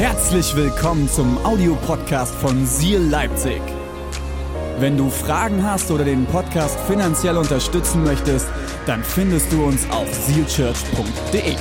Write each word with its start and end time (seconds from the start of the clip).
Herzlich 0.00 0.56
willkommen 0.56 1.10
zum 1.10 1.36
Audiopodcast 1.44 2.34
von 2.36 2.66
Seal 2.66 3.02
Leipzig. 3.02 3.60
Wenn 4.78 4.96
du 4.96 5.10
Fragen 5.10 5.62
hast 5.62 5.90
oder 5.90 6.04
den 6.06 6.24
Podcast 6.24 6.80
finanziell 6.88 7.36
unterstützen 7.36 8.02
möchtest, 8.02 8.46
dann 8.86 9.04
findest 9.04 9.52
du 9.52 9.62
uns 9.62 9.86
auf 9.90 10.08
sealchurch.de. 10.10 11.54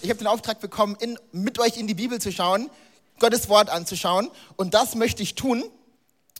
Ich 0.00 0.08
habe 0.08 0.18
den 0.20 0.26
Auftrag 0.26 0.58
bekommen, 0.60 0.96
in, 1.00 1.18
mit 1.32 1.58
euch 1.58 1.76
in 1.76 1.86
die 1.86 1.92
Bibel 1.92 2.18
zu 2.18 2.32
schauen, 2.32 2.70
Gottes 3.18 3.48
Wort 3.48 3.70
anzuschauen. 3.70 4.30
Und 4.56 4.74
das 4.74 4.94
möchte 4.94 5.22
ich 5.22 5.34
tun. 5.34 5.64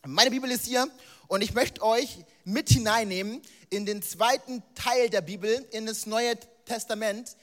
Meine 0.07 0.31
Bibel 0.31 0.51
ist 0.51 0.67
hier 0.67 0.89
und 1.27 1.43
ich 1.43 1.55
möchte 1.55 1.83
euch 1.83 2.19
mit 2.45 2.69
hineinnehmen 2.71 3.43
in 3.71 3.85
den 3.85 4.03
zweiten 4.03 4.63
Teil 4.75 5.11
der 5.11 5.21
Bibel, 5.21 5.67
in 5.73 5.87
das 5.87 6.07
Neue 6.07 6.35
Testament, 6.65 7.37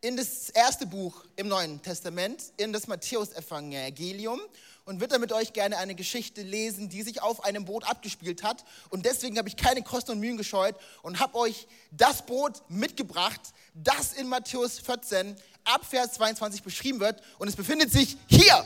in 0.00 0.16
das 0.16 0.50
erste 0.50 0.86
Buch 0.86 1.24
im 1.36 1.48
Neuen 1.48 1.80
Testament, 1.80 2.42
in 2.56 2.72
das 2.72 2.88
Matthäusevangelium 2.88 4.40
und 4.84 5.00
würde 5.00 5.18
mit 5.18 5.32
euch 5.32 5.52
gerne 5.52 5.78
eine 5.78 5.94
Geschichte 5.94 6.42
lesen, 6.42 6.88
die 6.88 7.02
sich 7.02 7.22
auf 7.22 7.44
einem 7.44 7.64
Boot 7.64 7.84
abgespielt 7.84 8.42
hat. 8.42 8.64
Und 8.90 9.06
deswegen 9.06 9.38
habe 9.38 9.48
ich 9.48 9.56
keine 9.56 9.82
Kosten 9.82 10.12
und 10.12 10.20
Mühen 10.20 10.36
gescheut 10.36 10.74
und 11.02 11.20
habe 11.20 11.38
euch 11.38 11.68
das 11.92 12.26
Boot 12.26 12.62
mitgebracht, 12.68 13.40
das 13.74 14.12
in 14.12 14.28
Matthäus 14.28 14.80
14 14.80 15.36
ab 15.64 15.84
Vers 15.84 16.12
22 16.14 16.62
beschrieben 16.62 17.00
wird. 17.00 17.20
Und 17.38 17.48
es 17.48 17.56
befindet 17.56 17.92
sich 17.92 18.16
hier. 18.26 18.64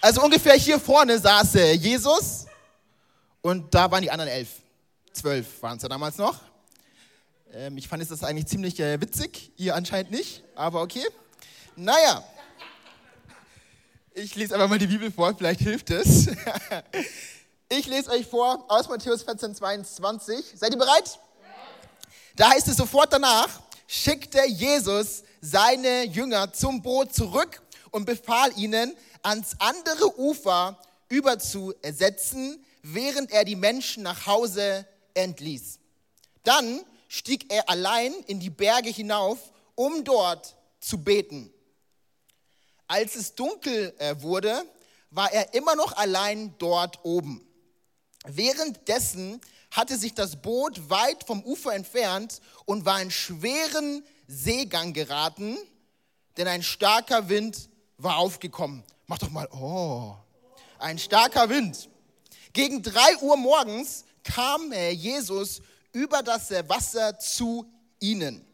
Also 0.00 0.22
ungefähr 0.22 0.54
hier 0.54 0.80
vorne 0.80 1.18
saß 1.18 1.56
äh, 1.56 1.72
Jesus 1.72 2.46
und 3.42 3.74
da 3.74 3.90
waren 3.90 4.02
die 4.02 4.10
anderen 4.10 4.30
elf. 4.30 4.48
Zwölf 5.12 5.62
waren 5.62 5.76
es 5.76 5.82
ja 5.82 5.88
damals 5.90 6.16
noch. 6.16 6.40
Ähm, 7.52 7.76
ich 7.76 7.86
fand 7.86 8.02
es 8.02 8.08
das 8.08 8.24
eigentlich 8.24 8.46
ziemlich 8.46 8.80
äh, 8.80 8.98
witzig, 8.98 9.52
ihr 9.58 9.74
anscheinend 9.74 10.10
nicht, 10.10 10.42
aber 10.54 10.80
okay. 10.80 11.06
Naja, 11.76 12.24
ich 14.12 14.34
lese 14.36 14.54
einfach 14.54 14.68
mal 14.68 14.78
die 14.78 14.86
Bibel 14.86 15.10
vor, 15.12 15.34
vielleicht 15.36 15.60
hilft 15.60 15.90
es. 15.90 16.28
Ich 17.72 17.86
lese 17.86 18.10
euch 18.10 18.26
vor 18.26 18.64
aus 18.66 18.88
Matthäus 18.88 19.22
14, 19.22 19.54
22. 19.54 20.44
Seid 20.56 20.72
ihr 20.72 20.76
bereit? 20.76 21.20
Da 22.36 22.50
heißt 22.50 22.68
es 22.68 22.76
sofort 22.76 23.12
danach, 23.12 23.60
schickte 23.86 24.46
Jesus 24.46 25.22
seine 25.40 26.04
Jünger 26.04 26.52
zum 26.52 26.82
Boot 26.82 27.14
zurück 27.14 27.62
und 27.90 28.04
befahl 28.04 28.56
ihnen, 28.56 28.94
ans 29.22 29.56
andere 29.58 30.18
Ufer 30.18 30.78
überzusetzen, 31.08 32.64
während 32.82 33.30
er 33.30 33.44
die 33.44 33.56
Menschen 33.56 34.02
nach 34.02 34.26
Hause 34.26 34.86
entließ. 35.14 35.78
Dann 36.44 36.80
stieg 37.08 37.52
er 37.52 37.68
allein 37.68 38.14
in 38.26 38.40
die 38.40 38.50
Berge 38.50 38.90
hinauf, 38.90 39.38
um 39.74 40.04
dort 40.04 40.56
zu 40.78 40.98
beten. 40.98 41.52
Als 42.86 43.16
es 43.16 43.34
dunkel 43.34 43.94
äh, 43.98 44.20
wurde, 44.20 44.64
war 45.10 45.32
er 45.32 45.52
immer 45.54 45.74
noch 45.74 45.96
allein 45.96 46.54
dort 46.58 47.04
oben. 47.04 47.46
Währenddessen 48.24 49.40
hatte 49.70 49.96
sich 49.96 50.14
das 50.14 50.42
Boot 50.42 50.90
weit 50.90 51.24
vom 51.24 51.42
Ufer 51.44 51.74
entfernt 51.74 52.40
und 52.64 52.84
war 52.84 53.00
in 53.00 53.10
schweren 53.10 54.04
Seegang 54.26 54.92
geraten, 54.92 55.56
denn 56.36 56.48
ein 56.48 56.62
starker 56.62 57.28
Wind 57.28 57.68
war 57.98 58.16
aufgekommen. 58.16 58.84
Mach 59.06 59.18
doch 59.18 59.30
mal, 59.30 59.48
oh, 59.52 60.14
ein 60.78 60.98
starker 60.98 61.48
Wind. 61.48 61.88
Gegen 62.52 62.82
drei 62.82 63.16
Uhr 63.20 63.36
morgens 63.36 64.04
kam 64.24 64.72
Jesus 64.72 65.62
über 65.92 66.22
das 66.22 66.50
Wasser 66.68 67.18
zu 67.18 67.66
ihnen. 68.00 68.44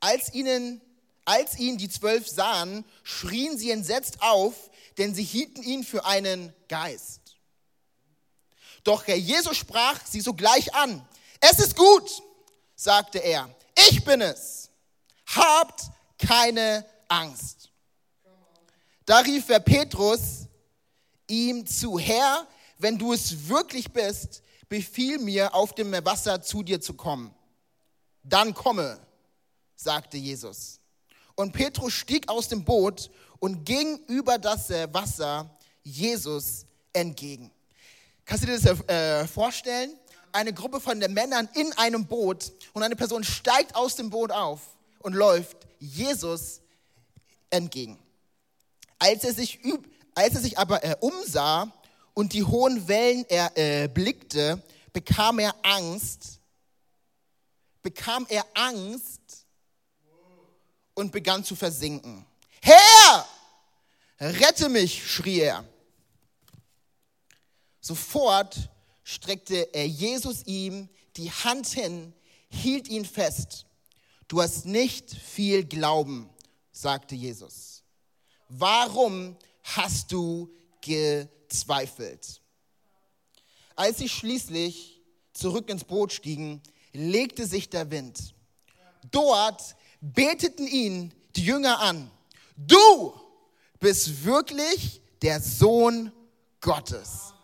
Als, 0.00 0.32
ihnen, 0.32 0.80
als 1.24 1.58
ihn 1.58 1.76
die 1.76 1.88
zwölf 1.88 2.26
sahen, 2.26 2.84
schrien 3.02 3.58
sie 3.58 3.70
entsetzt 3.70 4.22
auf, 4.22 4.70
denn 4.98 5.14
sie 5.14 5.24
hielten 5.24 5.62
ihn 5.62 5.84
für 5.84 6.04
einen 6.06 6.54
Geist. 6.68 7.19
Doch 8.84 9.06
Herr 9.06 9.16
Jesus 9.16 9.56
sprach 9.56 10.00
sie 10.06 10.20
sogleich 10.20 10.74
an. 10.74 11.06
Es 11.40 11.58
ist 11.58 11.76
gut, 11.76 12.22
sagte 12.74 13.18
er. 13.18 13.48
Ich 13.88 14.04
bin 14.04 14.20
es. 14.20 14.70
Habt 15.26 15.82
keine 16.18 16.84
Angst. 17.08 17.70
Da 19.04 19.18
rief 19.18 19.48
er 19.48 19.60
Petrus 19.60 20.46
ihm 21.26 21.66
zu, 21.66 21.98
Herr, 21.98 22.46
wenn 22.78 22.98
du 22.98 23.12
es 23.12 23.48
wirklich 23.48 23.90
bist, 23.92 24.42
befiehl 24.68 25.18
mir, 25.18 25.54
auf 25.54 25.74
dem 25.74 25.92
Wasser 26.04 26.40
zu 26.42 26.62
dir 26.62 26.80
zu 26.80 26.94
kommen. 26.94 27.34
Dann 28.22 28.54
komme, 28.54 28.98
sagte 29.76 30.16
Jesus. 30.16 30.80
Und 31.34 31.52
Petrus 31.52 31.92
stieg 31.92 32.28
aus 32.28 32.48
dem 32.48 32.64
Boot 32.64 33.10
und 33.38 33.64
ging 33.64 33.98
über 34.06 34.38
das 34.38 34.70
Wasser 34.70 35.58
Jesus 35.82 36.66
entgegen. 36.92 37.50
Kannst 38.24 38.44
du 38.44 38.46
dir 38.46 38.58
das 38.58 38.88
äh, 38.88 39.26
vorstellen? 39.26 39.92
Eine 40.32 40.52
Gruppe 40.52 40.80
von 40.80 40.98
Männern 40.98 41.48
in 41.54 41.72
einem 41.74 42.06
Boot 42.06 42.52
und 42.72 42.82
eine 42.82 42.94
Person 42.94 43.24
steigt 43.24 43.74
aus 43.74 43.96
dem 43.96 44.10
Boot 44.10 44.30
auf 44.30 44.60
und 45.00 45.14
läuft 45.14 45.56
Jesus 45.80 46.60
entgegen. 47.50 47.98
Als 48.98 49.24
er 49.24 49.34
sich, 49.34 49.58
als 50.14 50.34
er 50.34 50.40
sich 50.40 50.58
aber 50.58 50.84
äh, 50.84 50.94
umsah 51.00 51.72
und 52.14 52.32
die 52.32 52.44
hohen 52.44 52.86
Wellen 52.86 53.24
erblickte, 53.28 54.62
äh, 54.62 54.70
bekam 54.92 55.38
er 55.38 55.54
Angst, 55.62 56.40
bekam 57.82 58.26
er 58.28 58.44
Angst 58.54 59.20
und 60.94 61.12
begann 61.12 61.44
zu 61.44 61.56
versinken. 61.56 62.24
Herr, 62.60 63.26
rette 64.20 64.68
mich, 64.68 65.10
schrie 65.10 65.40
er. 65.40 65.64
Sofort 67.90 68.70
streckte 69.02 69.74
er 69.74 69.84
Jesus 69.84 70.46
ihm 70.46 70.88
die 71.16 71.28
Hand 71.28 71.66
hin, 71.66 72.12
hielt 72.48 72.86
ihn 72.86 73.04
fest. 73.04 73.66
Du 74.28 74.40
hast 74.40 74.64
nicht 74.64 75.10
viel 75.10 75.64
Glauben, 75.64 76.30
sagte 76.70 77.16
Jesus. 77.16 77.82
Warum 78.48 79.36
hast 79.64 80.12
du 80.12 80.48
gezweifelt? 80.80 82.40
Als 83.74 83.98
sie 83.98 84.08
schließlich 84.08 85.02
zurück 85.32 85.68
ins 85.68 85.82
Boot 85.82 86.12
stiegen, 86.12 86.62
legte 86.92 87.44
sich 87.44 87.70
der 87.70 87.90
Wind. 87.90 88.36
Dort 89.10 89.74
beteten 90.00 90.68
ihn 90.68 91.12
die 91.34 91.44
Jünger 91.44 91.80
an. 91.80 92.08
Du 92.56 93.14
bist 93.80 94.24
wirklich 94.24 95.02
der 95.22 95.40
Sohn 95.40 96.12
Gottes. 96.60 97.34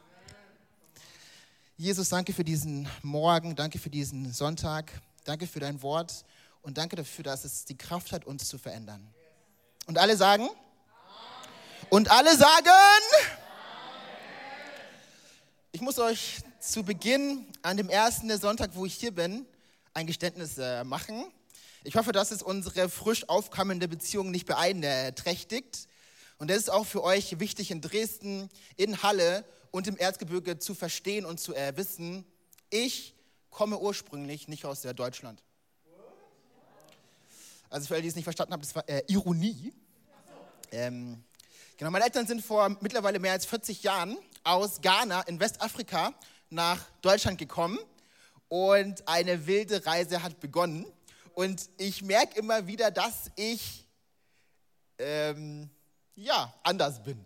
Jesus, 1.78 2.08
danke 2.08 2.32
für 2.32 2.42
diesen 2.42 2.88
Morgen, 3.02 3.54
danke 3.54 3.78
für 3.78 3.90
diesen 3.90 4.32
Sonntag, 4.32 4.90
danke 5.24 5.46
für 5.46 5.60
dein 5.60 5.82
Wort 5.82 6.24
und 6.62 6.78
danke 6.78 6.96
dafür, 6.96 7.22
dass 7.22 7.44
es 7.44 7.66
die 7.66 7.76
Kraft 7.76 8.12
hat, 8.12 8.24
uns 8.24 8.48
zu 8.48 8.56
verändern. 8.56 9.06
Und 9.84 9.98
alle 9.98 10.16
sagen? 10.16 10.48
Und 11.90 12.10
alle 12.10 12.34
sagen? 12.34 12.70
Ich 15.70 15.82
muss 15.82 15.98
euch 15.98 16.38
zu 16.60 16.82
Beginn 16.82 17.46
an 17.60 17.76
dem 17.76 17.90
ersten 17.90 18.34
Sonntag, 18.38 18.70
wo 18.72 18.86
ich 18.86 18.94
hier 18.94 19.14
bin, 19.14 19.44
ein 19.92 20.06
Geständnis 20.06 20.56
äh, 20.56 20.82
machen. 20.82 21.26
Ich 21.84 21.96
hoffe, 21.96 22.12
dass 22.12 22.30
es 22.30 22.40
unsere 22.40 22.88
frisch 22.88 23.28
aufkommende 23.28 23.86
Beziehung 23.86 24.30
nicht 24.30 24.46
beeinträchtigt. 24.46 25.88
Und 26.38 26.48
das 26.48 26.56
ist 26.56 26.70
auch 26.70 26.86
für 26.86 27.04
euch 27.04 27.38
wichtig 27.38 27.70
in 27.70 27.82
Dresden, 27.82 28.48
in 28.76 29.02
Halle 29.02 29.44
und 29.70 29.86
im 29.86 29.96
Erzgebirge 29.96 30.58
zu 30.58 30.74
verstehen 30.74 31.24
und 31.24 31.40
zu 31.40 31.52
wissen, 31.74 32.24
ich 32.70 33.14
komme 33.50 33.78
ursprünglich 33.78 34.48
nicht 34.48 34.64
aus 34.64 34.82
Deutschland. 34.82 35.42
Also 37.70 37.88
für 37.88 37.94
alle, 37.94 38.02
die 38.02 38.08
es 38.08 38.14
nicht 38.14 38.24
verstanden 38.24 38.52
haben, 38.52 38.60
das 38.62 38.74
war 38.74 38.88
äh, 38.88 39.02
Ironie. 39.08 39.72
Ähm, 40.70 41.22
genau, 41.76 41.90
meine 41.90 42.04
Eltern 42.04 42.26
sind 42.26 42.44
vor 42.44 42.68
mittlerweile 42.80 43.18
mehr 43.18 43.32
als 43.32 43.46
40 43.46 43.82
Jahren 43.82 44.16
aus 44.44 44.80
Ghana 44.80 45.22
in 45.22 45.40
Westafrika 45.40 46.14
nach 46.50 46.84
Deutschland 47.02 47.38
gekommen 47.38 47.78
und 48.48 49.06
eine 49.08 49.46
wilde 49.46 49.84
Reise 49.84 50.22
hat 50.22 50.38
begonnen. 50.40 50.86
Und 51.34 51.68
ich 51.76 52.02
merke 52.02 52.38
immer 52.38 52.66
wieder, 52.66 52.90
dass 52.90 53.30
ich 53.34 53.86
ähm, 54.98 55.68
ja 56.14 56.54
anders 56.62 57.02
bin, 57.02 57.24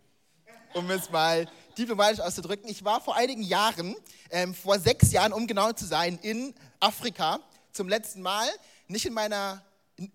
um 0.75 0.91
es 0.91 1.11
mal 1.11 1.47
diplomatisch 1.81 2.21
auszudrücken. 2.21 2.69
Ich 2.69 2.85
war 2.85 3.01
vor 3.01 3.17
einigen 3.17 3.43
Jahren, 3.43 3.97
ähm, 4.31 4.55
vor 4.55 4.79
sechs 4.79 5.13
Jahren, 5.13 5.33
um 5.33 5.47
genau 5.47 5.73
zu 5.73 5.87
sein, 5.87 6.19
in 6.23 6.55
Afrika 6.79 7.41
zum 7.73 7.89
letzten 7.89 8.23
Mal. 8.23 8.49
Nicht 8.89 9.07
in 9.07 9.13
meiner 9.13 9.65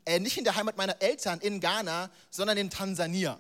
äh, 0.06 0.20
nicht 0.20 0.38
in 0.38 0.44
der 0.44 0.56
Heimat 0.56 0.78
meiner 0.78 1.02
Eltern 1.02 1.40
in 1.42 1.60
Ghana, 1.60 2.10
sondern 2.32 2.58
in 2.58 2.70
Tansania. 2.70 3.40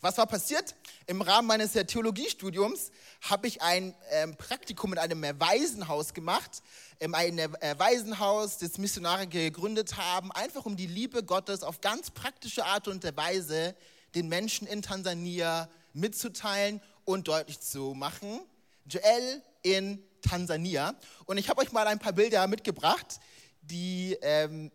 Was 0.00 0.16
war 0.16 0.26
passiert? 0.26 0.74
Im 1.06 1.20
Rahmen 1.22 1.48
meines 1.48 1.74
äh, 1.74 1.84
Theologiestudiums 1.84 2.92
habe 3.22 3.48
ich 3.48 3.60
ein 3.60 3.94
ähm, 4.10 4.36
Praktikum 4.36 4.92
in 4.92 4.98
einem 4.98 5.22
Waisenhaus 5.40 6.14
gemacht. 6.14 6.62
Ähm, 7.00 7.14
ein 7.14 7.38
äh, 7.38 7.74
Waisenhaus, 7.78 8.58
das 8.58 8.78
Missionare 8.78 9.26
gegründet 9.26 9.96
haben, 9.96 10.30
einfach 10.32 10.64
um 10.66 10.76
die 10.76 10.86
Liebe 10.86 11.24
Gottes 11.24 11.62
auf 11.62 11.80
ganz 11.80 12.10
praktische 12.10 12.64
Art 12.64 12.86
und 12.88 13.04
Weise 13.16 13.74
den 14.14 14.28
Menschen 14.28 14.66
in 14.66 14.82
Tansania 14.82 15.68
mitzuteilen 15.92 16.80
und 17.08 17.26
deutlich 17.26 17.58
zu 17.58 17.94
machen. 17.94 18.40
Joel 18.84 19.42
in 19.62 20.02
Tansania. 20.20 20.94
Und 21.24 21.38
ich 21.38 21.48
habe 21.48 21.62
euch 21.62 21.72
mal 21.72 21.86
ein 21.86 21.98
paar 21.98 22.12
Bilder 22.12 22.46
mitgebracht, 22.46 23.18
die 23.62 24.14
ähm, 24.20 24.70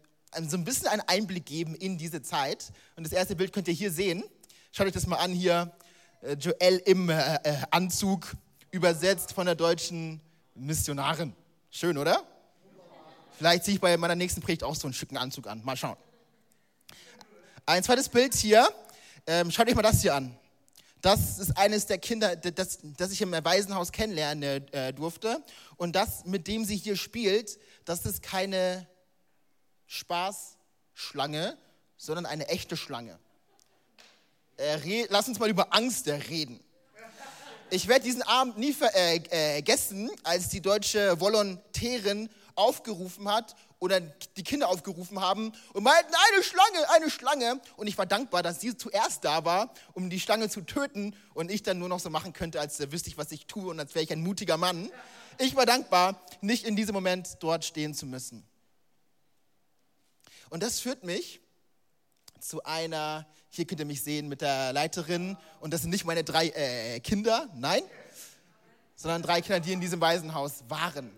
so 0.47 0.57
ein 0.57 0.63
bisschen 0.63 0.87
einen 0.87 1.03
Einblick 1.05 1.45
geben 1.45 1.75
in 1.75 1.95
diese 1.99 2.23
Zeit. 2.23 2.71
Und 2.95 3.03
das 3.03 3.13
erste 3.13 3.35
Bild 3.35 3.53
könnt 3.53 3.67
ihr 3.67 3.73
hier 3.75 3.91
sehen. 3.91 4.23
Schaut 4.71 4.87
euch 4.87 4.93
das 4.93 5.05
mal 5.05 5.17
an 5.17 5.31
hier. 5.31 5.71
Äh, 6.21 6.33
Joel 6.33 6.77
im 6.85 7.09
äh, 7.09 7.35
äh, 7.43 7.57
Anzug, 7.69 8.35
übersetzt 8.71 9.33
von 9.33 9.45
der 9.45 9.53
deutschen 9.53 10.19
Missionarin. 10.55 11.35
Schön, 11.69 11.99
oder? 11.99 12.23
Vielleicht 13.37 13.65
ziehe 13.65 13.75
ich 13.75 13.81
bei 13.81 13.95
meiner 13.95 14.15
nächsten 14.15 14.41
Predigt 14.41 14.63
auch 14.63 14.75
so 14.75 14.87
einen 14.87 14.95
schicken 14.95 15.17
Anzug 15.17 15.45
an. 15.45 15.63
Mal 15.63 15.77
schauen. 15.77 15.97
Ein 17.67 17.83
zweites 17.83 18.09
Bild 18.09 18.33
hier. 18.33 18.67
Ähm, 19.27 19.51
schaut 19.51 19.67
euch 19.67 19.75
mal 19.75 19.83
das 19.83 20.01
hier 20.01 20.15
an. 20.15 20.35
Das 21.03 21.37
ist 21.37 21.55
eines 21.55 21.85
der 21.85 21.99
Kinder, 21.99 22.35
das, 22.35 22.79
das 22.97 23.11
ich 23.11 23.21
im 23.21 23.33
Waisenhaus 23.33 23.91
kennenlernen 23.91 24.67
äh, 24.73 24.91
durfte. 24.91 25.43
Und 25.77 25.95
das, 25.95 26.25
mit 26.25 26.47
dem 26.47 26.65
sie 26.65 26.77
hier 26.77 26.95
spielt, 26.95 27.59
das 27.85 28.07
ist 28.07 28.23
keine 28.23 28.87
Spaßschlange, 29.85 31.55
sondern 31.97 32.25
eine 32.25 32.47
echte 32.47 32.75
Schlange 32.75 33.19
äh, 34.57 35.05
lass 35.09 35.27
uns 35.27 35.39
mal 35.39 35.49
über 35.49 35.73
Angst 35.73 36.07
reden. 36.07 36.59
Ich 37.69 37.87
werde 37.87 38.05
diesen 38.05 38.21
Abend 38.21 38.57
nie 38.57 38.73
vergessen, 38.73 40.09
äh, 40.09 40.15
als 40.23 40.49
die 40.49 40.61
deutsche 40.61 41.19
Volontärin 41.19 42.29
aufgerufen 42.55 43.27
hat 43.29 43.55
oder 43.83 43.99
die 43.99 44.43
Kinder 44.43 44.69
aufgerufen 44.69 45.19
haben 45.19 45.51
und 45.73 45.83
meinten, 45.83 46.13
eine 46.31 46.41
Schlange, 46.41 46.89
eine 46.91 47.09
Schlange. 47.09 47.59
Und 47.75 47.87
ich 47.87 47.97
war 47.97 48.05
dankbar, 48.05 48.41
dass 48.41 48.61
sie 48.61 48.77
zuerst 48.77 49.25
da 49.25 49.43
war, 49.43 49.73
um 49.91 50.09
die 50.09 50.21
Schlange 50.21 50.47
zu 50.47 50.61
töten 50.61 51.13
und 51.33 51.51
ich 51.51 51.63
dann 51.63 51.79
nur 51.79 51.89
noch 51.89 51.99
so 51.99 52.09
machen 52.09 52.31
könnte, 52.31 52.61
als 52.61 52.79
wüsste 52.93 53.09
ich, 53.09 53.17
was 53.17 53.33
ich 53.33 53.45
tue 53.45 53.69
und 53.69 53.77
als 53.81 53.93
wäre 53.93 54.05
ich 54.05 54.11
ein 54.13 54.23
mutiger 54.23 54.55
Mann. 54.55 54.89
Ich 55.37 55.57
war 55.57 55.65
dankbar, 55.65 56.23
nicht 56.39 56.65
in 56.65 56.77
diesem 56.77 56.93
Moment 56.93 57.35
dort 57.41 57.65
stehen 57.65 57.93
zu 57.93 58.05
müssen. 58.05 58.47
Und 60.49 60.63
das 60.63 60.79
führt 60.79 61.03
mich 61.03 61.41
zu 62.39 62.63
einer, 62.63 63.27
hier 63.49 63.65
könnt 63.65 63.81
ihr 63.81 63.85
mich 63.85 64.01
sehen 64.01 64.29
mit 64.29 64.39
der 64.39 64.71
Leiterin 64.71 65.35
und 65.59 65.73
das 65.73 65.81
sind 65.81 65.89
nicht 65.89 66.05
meine 66.05 66.23
drei 66.23 66.47
äh, 66.49 67.01
Kinder, 67.01 67.49
nein, 67.53 67.83
sondern 68.95 69.23
drei 69.23 69.41
Kinder, 69.41 69.59
die 69.59 69.73
in 69.73 69.81
diesem 69.81 69.99
Waisenhaus 69.99 70.63
waren. 70.69 71.11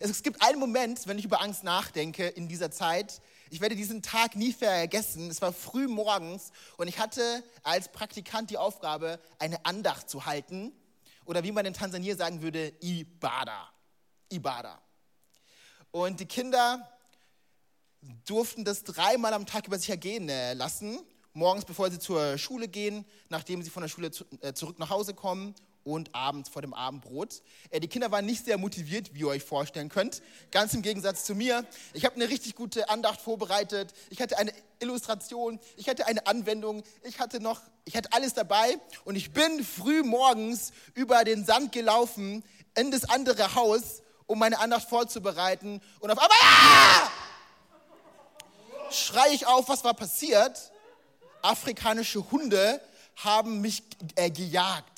Es 0.00 0.22
gibt 0.22 0.42
einen 0.42 0.60
Moment, 0.60 1.06
wenn 1.06 1.18
ich 1.18 1.24
über 1.24 1.40
Angst 1.42 1.64
nachdenke 1.64 2.28
in 2.28 2.48
dieser 2.48 2.70
Zeit, 2.70 3.20
ich 3.50 3.60
werde 3.60 3.74
diesen 3.74 4.02
Tag 4.02 4.36
nie 4.36 4.52
vergessen. 4.52 5.28
Es 5.28 5.42
war 5.42 5.52
früh 5.52 5.88
morgens 5.88 6.52
und 6.76 6.86
ich 6.86 6.98
hatte 6.98 7.42
als 7.62 7.90
Praktikant 7.90 8.50
die 8.50 8.58
Aufgabe, 8.58 9.18
eine 9.38 9.64
Andacht 9.64 10.08
zu 10.08 10.26
halten. 10.26 10.72
Oder 11.24 11.42
wie 11.42 11.52
man 11.52 11.66
in 11.66 11.74
Tansania 11.74 12.16
sagen 12.16 12.42
würde, 12.42 12.72
Ibada. 12.80 13.68
Ibada. 14.28 14.80
Und 15.90 16.20
die 16.20 16.26
Kinder 16.26 16.88
durften 18.26 18.64
das 18.64 18.84
dreimal 18.84 19.32
am 19.32 19.46
Tag 19.46 19.66
über 19.66 19.78
sich 19.78 19.90
ergehen 19.90 20.28
äh, 20.28 20.54
lassen. 20.54 21.00
Morgens, 21.32 21.64
bevor 21.64 21.90
sie 21.90 21.98
zur 21.98 22.38
Schule 22.38 22.68
gehen, 22.68 23.04
nachdem 23.28 23.62
sie 23.62 23.70
von 23.70 23.82
der 23.82 23.88
Schule 23.88 24.10
äh, 24.42 24.52
zurück 24.52 24.78
nach 24.78 24.90
Hause 24.90 25.14
kommen 25.14 25.54
und 25.94 26.14
abends 26.14 26.48
vor 26.48 26.62
dem 26.62 26.74
Abendbrot. 26.74 27.42
Äh, 27.70 27.80
die 27.80 27.88
Kinder 27.88 28.10
waren 28.10 28.26
nicht 28.26 28.44
sehr 28.44 28.58
motiviert, 28.58 29.14
wie 29.14 29.20
ihr 29.20 29.28
euch 29.28 29.42
vorstellen 29.42 29.88
könnt. 29.88 30.22
Ganz 30.50 30.74
im 30.74 30.82
Gegensatz 30.82 31.24
zu 31.24 31.34
mir. 31.34 31.64
Ich 31.94 32.04
habe 32.04 32.16
eine 32.16 32.28
richtig 32.28 32.54
gute 32.54 32.88
Andacht 32.90 33.20
vorbereitet. 33.20 33.92
Ich 34.10 34.20
hatte 34.20 34.38
eine 34.38 34.52
Illustration. 34.80 35.58
Ich 35.76 35.88
hatte 35.88 36.06
eine 36.06 36.26
Anwendung. 36.26 36.82
Ich 37.02 37.20
hatte 37.20 37.40
noch, 37.40 37.60
ich 37.84 37.96
hatte 37.96 38.12
alles 38.12 38.34
dabei. 38.34 38.78
Und 39.04 39.16
ich 39.16 39.32
bin 39.32 39.64
früh 39.64 40.02
morgens 40.02 40.72
über 40.94 41.24
den 41.24 41.44
Sand 41.44 41.72
gelaufen 41.72 42.44
in 42.76 42.90
das 42.90 43.08
andere 43.08 43.54
Haus, 43.54 44.02
um 44.26 44.38
meine 44.38 44.58
Andacht 44.58 44.88
vorzubereiten. 44.88 45.80
Und 46.00 46.10
auf 46.10 46.18
einmal, 46.18 46.38
ah! 46.42 47.10
schreie 48.90 49.32
ich 49.32 49.46
auf, 49.46 49.68
was 49.68 49.84
war 49.84 49.94
passiert? 49.94 50.72
Afrikanische 51.42 52.30
Hunde 52.30 52.80
haben 53.16 53.60
mich 53.60 53.82
äh, 54.16 54.30
gejagt. 54.30 54.97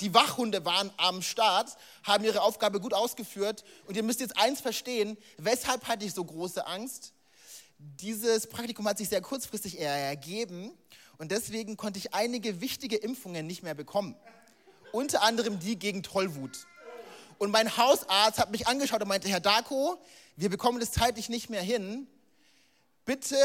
Die 0.00 0.12
Wachhunde 0.12 0.64
waren 0.64 0.90
am 0.96 1.22
Start, 1.22 1.76
haben 2.02 2.24
ihre 2.24 2.42
Aufgabe 2.42 2.80
gut 2.80 2.94
ausgeführt. 2.94 3.64
Und 3.86 3.96
ihr 3.96 4.02
müsst 4.02 4.20
jetzt 4.20 4.36
eins 4.36 4.60
verstehen, 4.60 5.16
weshalb 5.38 5.88
hatte 5.88 6.04
ich 6.04 6.12
so 6.12 6.24
große 6.24 6.66
Angst? 6.66 7.12
Dieses 7.78 8.46
Praktikum 8.46 8.86
hat 8.88 8.98
sich 8.98 9.08
sehr 9.08 9.20
kurzfristig 9.20 9.80
ergeben 9.80 10.72
und 11.18 11.30
deswegen 11.30 11.76
konnte 11.76 11.98
ich 11.98 12.14
einige 12.14 12.60
wichtige 12.60 12.96
Impfungen 12.96 13.46
nicht 13.46 13.62
mehr 13.62 13.74
bekommen. 13.74 14.16
Unter 14.92 15.22
anderem 15.22 15.58
die 15.60 15.78
gegen 15.78 16.02
Tollwut. 16.02 16.66
Und 17.38 17.50
mein 17.50 17.76
Hausarzt 17.76 18.38
hat 18.38 18.50
mich 18.50 18.66
angeschaut 18.66 19.02
und 19.02 19.08
meinte, 19.08 19.28
Herr 19.28 19.40
Darko, 19.40 19.98
wir 20.36 20.48
bekommen 20.48 20.80
das 20.80 20.92
zeitlich 20.92 21.28
nicht 21.28 21.50
mehr 21.50 21.60
hin 21.60 22.06
bitte 23.06 23.36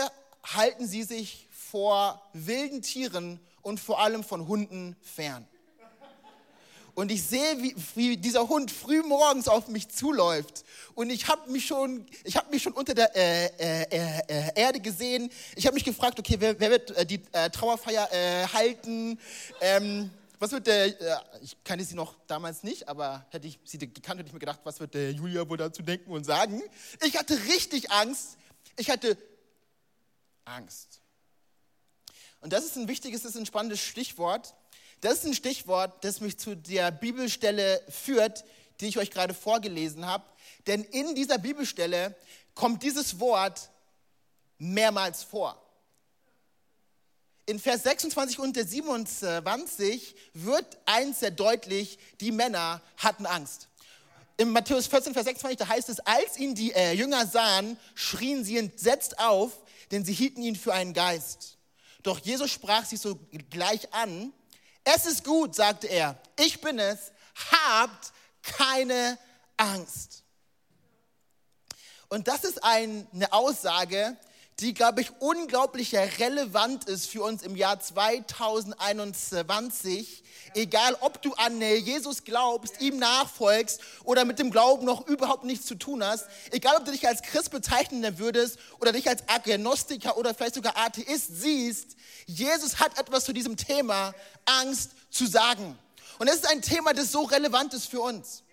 halten 0.44 0.86
Sie 0.86 1.04
sich 1.04 1.47
vor 1.51 2.21
wilden 2.33 2.81
Tieren 2.81 3.39
und 3.62 3.80
vor 3.80 4.01
allem 4.01 4.25
von 4.25 4.47
Hunden 4.47 4.97
fern. 5.01 5.47
Und 6.93 7.11
ich 7.11 7.23
sehe, 7.23 7.61
wie, 7.61 7.75
wie, 7.95 8.17
dieser 8.17 8.47
Hund 8.47 8.69
früh 8.69 9.01
morgens 9.01 9.47
auf 9.47 9.67
mich 9.67 9.89
zuläuft. 9.89 10.65
Und 10.93 11.09
ich 11.09 11.27
habe 11.27 11.49
mich, 11.49 11.65
schon, 11.65 12.05
hab 12.33 12.51
mich 12.51 12.63
schon 12.63 12.73
unter 12.73 12.93
der 12.93 13.15
äh, 13.15 13.45
äh, 13.45 14.21
äh, 14.27 14.51
Erde 14.55 14.79
gesehen. 14.79 15.31
Ich 15.55 15.65
habe 15.65 15.73
mich 15.73 15.85
gefragt, 15.85 16.19
okay, 16.19 16.35
wer, 16.39 16.59
wer 16.59 16.69
wird 16.69 16.91
äh, 16.91 17.05
die 17.05 17.21
äh, 17.31 17.49
Trauerfeier 17.49 18.11
äh, 18.11 18.47
halten? 18.47 19.17
Ähm, 19.61 20.09
was 20.38 20.51
wird 20.51 20.67
der, 20.67 20.88
ich 21.41 21.55
kannte 21.63 21.85
sie 21.85 21.95
noch 21.95 22.15
damals 22.25 22.63
nicht, 22.63 22.89
aber 22.89 23.25
hätte 23.29 23.47
ich 23.47 23.59
sie 23.63 23.77
gekannt, 23.77 24.19
hätte 24.19 24.27
ich 24.27 24.33
mir 24.33 24.39
gedacht, 24.39 24.61
was 24.63 24.79
wird 24.79 24.95
der 24.95 25.11
Julia 25.11 25.47
wohl 25.47 25.57
dazu 25.57 25.83
denken 25.83 26.11
und 26.11 26.23
sagen? 26.23 26.63
Ich 27.05 27.15
hatte 27.15 27.37
richtig 27.45 27.91
Angst. 27.91 28.37
Ich 28.75 28.89
hatte 28.89 29.17
Angst. 30.44 30.99
Und 32.42 32.54
das 32.54 32.66
ist 32.66 32.75
ein 32.75 32.87
wichtiges, 32.87 33.21
das 33.21 33.35
ist 33.35 33.37
ein 33.37 33.45
spannendes 33.45 33.80
Stichwort. 33.81 34.56
Das 35.01 35.19
ist 35.19 35.25
ein 35.25 35.33
Stichwort, 35.33 36.03
das 36.03 36.21
mich 36.21 36.37
zu 36.37 36.55
der 36.55 36.91
Bibelstelle 36.91 37.81
führt, 37.89 38.43
die 38.79 38.87
ich 38.87 38.97
euch 38.97 39.11
gerade 39.11 39.33
vorgelesen 39.33 40.05
habe. 40.05 40.23
Denn 40.67 40.83
in 40.83 41.15
dieser 41.15 41.39
Bibelstelle 41.39 42.15
kommt 42.53 42.83
dieses 42.83 43.19
Wort 43.19 43.69
mehrmals 44.59 45.23
vor. 45.23 45.59
In 47.47 47.59
Vers 47.59 47.83
26 47.83 48.39
und 48.39 48.55
27 48.55 50.15
wird 50.33 50.77
eins 50.85 51.19
sehr 51.19 51.31
deutlich, 51.31 51.97
die 52.21 52.31
Männer 52.31 52.81
hatten 52.97 53.25
Angst. 53.25 53.67
In 54.37 54.51
Matthäus 54.51 54.87
14, 54.87 55.13
Vers 55.13 55.25
26, 55.25 55.57
da 55.57 55.67
heißt 55.67 55.89
es, 55.89 55.99
als 55.99 56.37
ihn 56.37 56.53
die 56.53 56.71
äh, 56.73 56.93
Jünger 56.93 57.25
sahen, 57.25 57.77
schrien 57.95 58.43
sie 58.43 58.57
entsetzt 58.57 59.19
auf, 59.19 59.51
denn 59.91 60.05
sie 60.05 60.13
hielten 60.13 60.43
ihn 60.43 60.55
für 60.55 60.73
einen 60.73 60.93
Geist. 60.93 61.57
Doch 62.03 62.19
Jesus 62.19 62.51
sprach 62.51 62.85
sie 62.85 62.97
so 62.97 63.19
gleich 63.49 63.93
an. 63.93 64.31
Es 64.83 65.06
ist 65.06 65.23
gut, 65.23 65.56
sagte 65.56 65.88
er, 65.88 66.18
ich 66.40 66.59
bin 66.61 66.80
es, 66.80 67.11
habt 67.52 68.11
keine 68.42 69.18
Angst. 69.57 70.23
Und 72.09 72.28
das 72.28 72.44
ist 72.44 72.64
eine 72.64 73.07
Aussage, 73.31 74.18
die, 74.61 74.73
glaube 74.75 75.01
ich, 75.01 75.11
unglaublich 75.19 75.95
relevant 75.95 76.85
ist 76.85 77.07
für 77.07 77.23
uns 77.23 77.41
im 77.41 77.56
Jahr 77.56 77.80
2021. 77.80 80.23
Egal, 80.53 80.95
ob 80.99 81.19
du 81.21 81.33
an 81.33 81.59
Jesus 81.59 82.23
glaubst, 82.23 82.80
ihm 82.80 82.99
nachfolgst 82.99 83.81
oder 84.03 84.23
mit 84.23 84.37
dem 84.37 84.51
Glauben 84.51 84.85
noch 84.85 85.07
überhaupt 85.07 85.45
nichts 85.45 85.65
zu 85.65 85.73
tun 85.75 86.03
hast. 86.03 86.27
Egal, 86.51 86.77
ob 86.77 86.85
du 86.85 86.91
dich 86.91 87.07
als 87.07 87.23
Christ 87.23 87.49
bezeichnen 87.49 88.19
würdest 88.19 88.59
oder 88.80 88.91
dich 88.91 89.09
als 89.09 89.27
Agnostiker 89.27 90.15
oder 90.18 90.35
vielleicht 90.35 90.56
sogar 90.56 90.77
Atheist 90.77 91.41
siehst. 91.41 91.95
Jesus 92.27 92.80
hat 92.80 92.99
etwas 92.99 93.25
zu 93.25 93.33
diesem 93.33 93.57
Thema 93.57 94.13
Angst 94.45 94.91
zu 95.09 95.25
sagen. 95.25 95.75
Und 96.19 96.27
es 96.27 96.35
ist 96.35 96.47
ein 96.47 96.61
Thema, 96.61 96.94
das 96.94 97.11
so 97.11 97.23
relevant 97.23 97.73
ist 97.73 97.87
für 97.87 98.01
uns. 98.01 98.44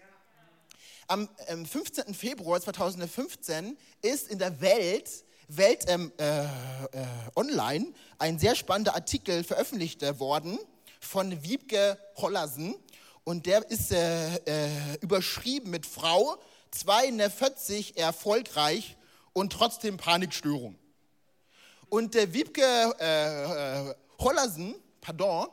Am 1.06 1.28
15. 1.70 2.14
Februar 2.14 2.58
2015 2.60 3.76
ist 4.00 4.28
in 4.28 4.38
der 4.38 4.62
Welt 4.62 5.26
Welt 5.48 5.84
ähm, 5.88 6.12
äh, 6.18 6.42
äh, 6.42 6.46
Online 7.34 7.92
ein 8.18 8.38
sehr 8.38 8.54
spannender 8.54 8.94
Artikel 8.94 9.42
veröffentlicht 9.44 10.02
worden 10.20 10.58
von 11.00 11.42
Wiebke 11.42 11.98
Hollersen 12.16 12.76
und 13.24 13.46
der 13.46 13.68
ist 13.70 13.92
äh, 13.92 14.36
äh 14.36 14.70
überschrieben 15.00 15.70
mit 15.70 15.86
Frau 15.86 16.36
42 16.70 17.96
erfolgreich 17.96 18.96
und 19.32 19.52
trotzdem 19.52 19.96
Panikstörung. 19.96 20.76
Und 21.88 22.14
der 22.14 22.34
Wiebke 22.34 22.62
äh, 23.00 23.88
äh, 23.90 23.94
Hollersen, 24.18 24.74
pardon, 25.00 25.48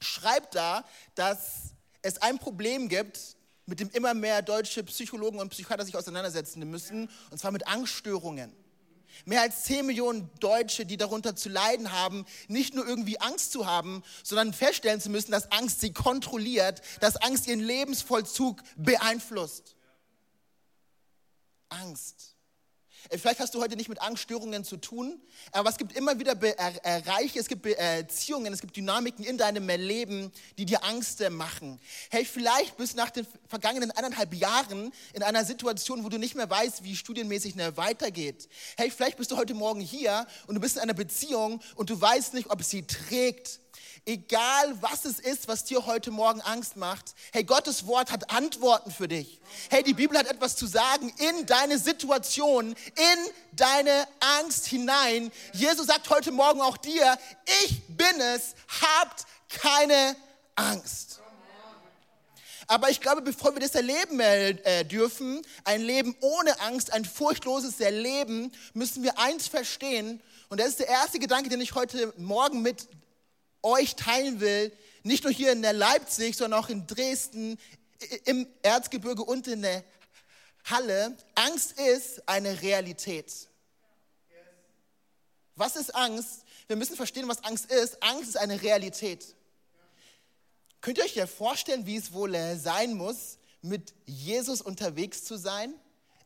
schreibt 0.00 0.54
da, 0.54 0.84
dass 1.14 1.74
es 2.02 2.18
ein 2.22 2.38
Problem 2.38 2.88
gibt, 2.88 3.36
mit 3.66 3.80
dem 3.80 3.90
immer 3.90 4.14
mehr 4.14 4.42
deutsche 4.42 4.84
Psychologen 4.84 5.40
und 5.40 5.48
Psychiater 5.48 5.84
sich 5.84 5.96
auseinandersetzen 5.96 6.68
müssen, 6.70 7.10
und 7.30 7.38
zwar 7.38 7.50
mit 7.50 7.66
Angststörungen. 7.66 8.54
Mehr 9.24 9.42
als 9.42 9.64
10 9.64 9.86
Millionen 9.86 10.30
Deutsche, 10.40 10.86
die 10.86 10.96
darunter 10.96 11.36
zu 11.36 11.48
leiden 11.48 11.92
haben, 11.92 12.26
nicht 12.48 12.74
nur 12.74 12.86
irgendwie 12.86 13.20
Angst 13.20 13.52
zu 13.52 13.66
haben, 13.66 14.02
sondern 14.22 14.52
feststellen 14.52 15.00
zu 15.00 15.10
müssen, 15.10 15.32
dass 15.32 15.50
Angst 15.52 15.80
sie 15.80 15.92
kontrolliert, 15.92 16.82
dass 17.00 17.16
Angst 17.16 17.46
ihren 17.46 17.60
Lebensvollzug 17.60 18.62
beeinflusst. 18.76 19.76
Angst. 21.68 22.33
Äh, 23.08 23.18
vielleicht 23.18 23.40
hast 23.40 23.54
du 23.54 23.60
heute 23.60 23.76
nicht 23.76 23.88
mit 23.88 24.00
Angststörungen 24.00 24.64
zu 24.64 24.76
tun, 24.76 25.20
aber 25.52 25.68
es 25.70 25.76
gibt 25.76 25.96
immer 25.96 26.18
wieder 26.18 26.34
Bereiche, 26.34 27.38
es 27.38 27.48
gibt 27.48 27.62
Beziehungen, 27.62 28.52
es 28.52 28.60
gibt 28.60 28.76
Dynamiken 28.76 29.24
in 29.24 29.38
deinem 29.38 29.68
Leben, 29.68 30.32
die 30.58 30.64
dir 30.64 30.84
Angst 30.84 31.22
machen. 31.30 31.80
Hey, 32.10 32.24
vielleicht 32.24 32.76
bist 32.76 32.94
du 32.94 32.98
nach 32.98 33.10
den 33.10 33.26
vergangenen 33.48 33.90
eineinhalb 33.90 34.34
Jahren 34.34 34.92
in 35.12 35.22
einer 35.22 35.44
Situation, 35.44 36.04
wo 36.04 36.08
du 36.08 36.18
nicht 36.18 36.34
mehr 36.34 36.48
weißt, 36.48 36.84
wie 36.84 36.96
studienmäßig 36.96 37.56
weitergeht. 37.76 38.48
Hey, 38.76 38.90
vielleicht 38.90 39.16
bist 39.16 39.30
du 39.30 39.36
heute 39.36 39.54
Morgen 39.54 39.80
hier 39.80 40.26
und 40.46 40.54
du 40.54 40.60
bist 40.60 40.76
in 40.76 40.82
einer 40.82 40.94
Beziehung 40.94 41.60
und 41.76 41.90
du 41.90 42.00
weißt 42.00 42.34
nicht, 42.34 42.50
ob 42.50 42.62
sie 42.62 42.86
trägt 42.86 43.60
Egal 44.06 44.76
was 44.82 45.06
es 45.06 45.18
ist, 45.18 45.48
was 45.48 45.64
dir 45.64 45.86
heute 45.86 46.10
Morgen 46.10 46.42
Angst 46.42 46.76
macht, 46.76 47.14
hey, 47.32 47.42
Gottes 47.42 47.86
Wort 47.86 48.12
hat 48.12 48.30
Antworten 48.30 48.90
für 48.90 49.08
dich. 49.08 49.40
Hey, 49.70 49.82
die 49.82 49.94
Bibel 49.94 50.18
hat 50.18 50.26
etwas 50.26 50.56
zu 50.56 50.66
sagen 50.66 51.10
in 51.16 51.46
deine 51.46 51.78
Situation, 51.78 52.72
in 52.72 53.32
deine 53.52 54.06
Angst 54.38 54.66
hinein. 54.66 55.32
Jesus 55.54 55.86
sagt 55.86 56.10
heute 56.10 56.32
Morgen 56.32 56.60
auch 56.60 56.76
dir, 56.76 57.16
ich 57.64 57.82
bin 57.88 58.20
es, 58.20 58.54
habt 58.82 59.24
keine 59.48 60.16
Angst. 60.54 61.20
Aber 62.66 62.90
ich 62.90 63.00
glaube, 63.00 63.22
bevor 63.22 63.54
wir 63.54 63.60
das 63.60 63.74
erleben 63.74 64.20
äh, 64.20 64.84
dürfen, 64.84 65.40
ein 65.64 65.80
Leben 65.80 66.14
ohne 66.20 66.60
Angst, 66.60 66.92
ein 66.92 67.06
furchtloses 67.06 67.80
Erleben, 67.80 68.52
müssen 68.74 69.02
wir 69.02 69.18
eins 69.18 69.48
verstehen. 69.48 70.22
Und 70.50 70.60
das 70.60 70.68
ist 70.68 70.80
der 70.80 70.88
erste 70.88 71.18
Gedanke, 71.18 71.48
den 71.48 71.62
ich 71.62 71.74
heute 71.74 72.12
Morgen 72.18 72.60
mit 72.60 72.86
euch 73.64 73.96
teilen 73.96 74.40
will, 74.40 74.72
nicht 75.02 75.24
nur 75.24 75.32
hier 75.32 75.52
in 75.52 75.62
der 75.62 75.72
Leipzig, 75.72 76.36
sondern 76.36 76.62
auch 76.62 76.68
in 76.68 76.86
Dresden, 76.86 77.58
im 78.24 78.46
Erzgebirge 78.62 79.22
und 79.22 79.46
in 79.46 79.62
der 79.62 79.84
Halle. 80.64 81.16
Angst 81.34 81.78
ist 81.78 82.26
eine 82.28 82.62
Realität. 82.62 83.48
Was 85.56 85.76
ist 85.76 85.94
Angst? 85.94 86.44
Wir 86.66 86.76
müssen 86.76 86.96
verstehen, 86.96 87.28
was 87.28 87.44
Angst 87.44 87.70
ist. 87.70 88.02
Angst 88.02 88.30
ist 88.30 88.36
eine 88.36 88.60
Realität. 88.62 89.34
Könnt 90.80 90.98
ihr 90.98 91.04
euch 91.04 91.14
ja 91.14 91.26
vorstellen, 91.26 91.86
wie 91.86 91.96
es 91.96 92.12
wohl 92.12 92.34
äh, 92.34 92.56
sein 92.56 92.94
muss, 92.94 93.38
mit 93.62 93.94
Jesus 94.04 94.60
unterwegs 94.60 95.24
zu 95.24 95.36
sein? 95.36 95.72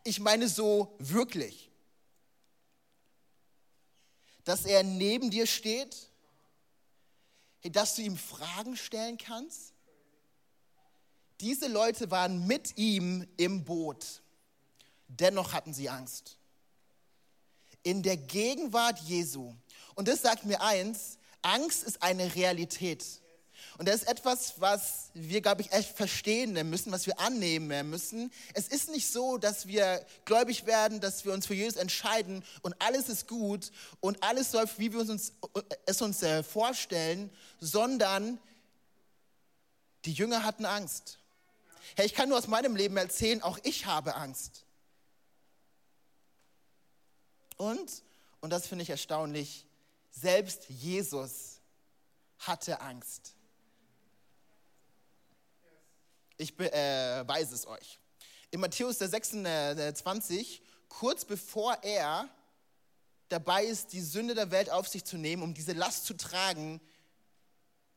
Ich 0.02 0.18
meine 0.18 0.48
so 0.48 0.96
wirklich. 0.98 1.70
Dass 4.44 4.64
er 4.64 4.82
neben 4.82 5.30
dir 5.30 5.46
steht 5.46 6.07
dass 7.62 7.96
du 7.96 8.02
ihm 8.02 8.16
Fragen 8.16 8.76
stellen 8.76 9.18
kannst? 9.18 9.74
Diese 11.40 11.68
Leute 11.68 12.10
waren 12.10 12.46
mit 12.46 12.76
ihm 12.76 13.26
im 13.36 13.64
Boot. 13.64 14.22
Dennoch 15.06 15.52
hatten 15.52 15.72
sie 15.72 15.88
Angst. 15.88 16.36
In 17.82 18.02
der 18.02 18.16
Gegenwart 18.16 18.98
Jesu. 19.00 19.54
Und 19.94 20.08
das 20.08 20.22
sagt 20.22 20.44
mir 20.44 20.60
eins, 20.60 21.18
Angst 21.42 21.84
ist 21.84 22.02
eine 22.02 22.34
Realität. 22.34 23.04
Und 23.78 23.86
das 23.86 24.02
ist 24.02 24.08
etwas, 24.08 24.54
was 24.60 25.10
wir, 25.14 25.40
glaube 25.40 25.62
ich, 25.62 25.70
echt 25.70 25.96
verstehen 25.96 26.52
müssen, 26.68 26.90
was 26.90 27.06
wir 27.06 27.20
annehmen 27.20 27.88
müssen. 27.88 28.32
Es 28.52 28.66
ist 28.66 28.90
nicht 28.90 29.06
so, 29.10 29.38
dass 29.38 29.68
wir 29.68 30.04
gläubig 30.24 30.66
werden, 30.66 31.00
dass 31.00 31.24
wir 31.24 31.32
uns 31.32 31.46
für 31.46 31.54
Jesus 31.54 31.76
entscheiden 31.76 32.44
und 32.62 32.74
alles 32.80 33.08
ist 33.08 33.28
gut 33.28 33.70
und 34.00 34.20
alles 34.24 34.52
läuft, 34.52 34.80
wie 34.80 34.92
wir 34.92 34.98
uns, 34.98 35.32
es 35.86 36.02
uns 36.02 36.24
äh, 36.24 36.42
vorstellen, 36.42 37.30
sondern 37.60 38.40
die 40.04 40.12
Jünger 40.12 40.42
hatten 40.42 40.64
Angst. 40.64 41.20
Hey, 41.94 42.06
ich 42.06 42.14
kann 42.14 42.28
nur 42.28 42.38
aus 42.38 42.48
meinem 42.48 42.74
Leben 42.74 42.96
erzählen, 42.96 43.42
auch 43.42 43.58
ich 43.62 43.86
habe 43.86 44.16
Angst. 44.16 44.64
Und, 47.56 48.02
und 48.40 48.50
das 48.50 48.66
finde 48.66 48.82
ich 48.82 48.90
erstaunlich, 48.90 49.66
selbst 50.10 50.68
Jesus 50.68 51.60
hatte 52.38 52.80
Angst. 52.80 53.37
Ich 56.40 56.56
äh, 56.60 57.26
weiß 57.26 57.50
es 57.50 57.66
euch. 57.66 57.98
In 58.52 58.60
Matthäus 58.60 58.98
der 58.98 59.08
26, 59.08 60.62
kurz 60.88 61.24
bevor 61.24 61.76
er 61.82 62.28
dabei 63.28 63.64
ist, 63.64 63.92
die 63.92 64.00
Sünde 64.00 64.36
der 64.36 64.52
Welt 64.52 64.70
auf 64.70 64.86
sich 64.86 65.04
zu 65.04 65.16
nehmen, 65.18 65.42
um 65.42 65.52
diese 65.52 65.72
Last 65.72 66.06
zu 66.06 66.14
tragen, 66.14 66.80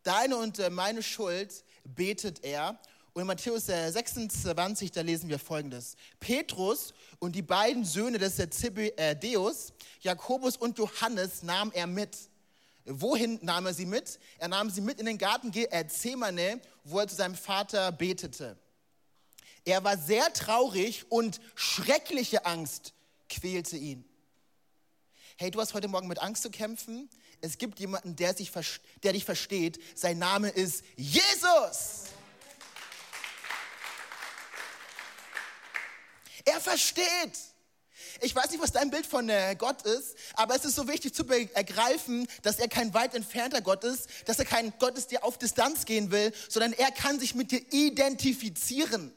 deine 0.01 0.37
und 0.37 0.57
äh, 0.57 0.71
meine 0.71 1.03
Schuld, 1.03 1.63
betet 1.83 2.43
er. 2.43 2.79
Und 3.13 3.21
in 3.21 3.27
Matthäus 3.27 3.67
26, 3.67 4.91
da 4.91 5.01
lesen 5.01 5.29
wir 5.29 5.37
folgendes. 5.37 5.95
Petrus 6.19 6.95
und 7.19 7.35
die 7.35 7.41
beiden 7.43 7.85
Söhne 7.85 8.17
des 8.17 8.37
Zebedeus, 8.37 9.73
Jakobus 9.99 10.57
und 10.57 10.79
Johannes, 10.79 11.43
nahm 11.43 11.71
er 11.73 11.85
mit. 11.87 12.17
Wohin 12.85 13.37
nahm 13.43 13.67
er 13.67 13.73
sie 13.73 13.85
mit? 13.85 14.17
Er 14.39 14.47
nahm 14.47 14.69
sie 14.69 14.81
mit 14.81 14.99
in 14.99 15.05
den 15.05 15.17
Garten 15.17 15.51
Gethsemane, 15.51 16.61
wo 16.83 16.99
er 16.99 17.07
zu 17.07 17.15
seinem 17.15 17.35
Vater 17.35 17.91
betete. 17.91 18.57
Er 19.65 19.83
war 19.83 19.97
sehr 19.97 20.33
traurig 20.33 21.11
und 21.11 21.39
schreckliche 21.55 22.45
Angst 22.45 22.93
quälte 23.29 23.77
ihn. 23.77 24.05
Hey, 25.37 25.51
du 25.51 25.59
hast 25.59 25.73
heute 25.73 25.87
Morgen 25.87 26.07
mit 26.07 26.19
Angst 26.19 26.43
zu 26.43 26.51
kämpfen. 26.51 27.09
Es 27.41 27.57
gibt 27.57 27.79
jemanden, 27.79 28.15
der, 28.15 28.35
sich, 28.35 28.51
der 29.03 29.13
dich 29.13 29.25
versteht. 29.25 29.79
Sein 29.97 30.19
Name 30.19 30.49
ist 30.49 30.83
Jesus. 30.95 32.05
Er 36.45 36.59
versteht. 36.59 37.50
Ich 38.23 38.35
weiß 38.35 38.51
nicht, 38.51 38.61
was 38.61 38.71
dein 38.71 38.91
Bild 38.91 39.07
von 39.07 39.29
äh, 39.29 39.55
Gott 39.57 39.81
ist, 39.81 40.15
aber 40.35 40.55
es 40.55 40.63
ist 40.63 40.75
so 40.75 40.87
wichtig 40.87 41.11
zu 41.13 41.25
begreifen, 41.25 42.27
dass 42.43 42.59
er 42.59 42.67
kein 42.67 42.93
weit 42.93 43.15
entfernter 43.15 43.61
Gott 43.61 43.83
ist, 43.83 44.07
dass 44.25 44.37
er 44.37 44.45
kein 44.45 44.71
Gott 44.77 44.95
ist, 44.95 45.09
der 45.09 45.23
auf 45.23 45.39
Distanz 45.39 45.85
gehen 45.85 46.11
will, 46.11 46.31
sondern 46.47 46.73
er 46.73 46.91
kann 46.91 47.19
sich 47.19 47.33
mit 47.33 47.51
dir 47.51 47.61
identifizieren. 47.71 49.11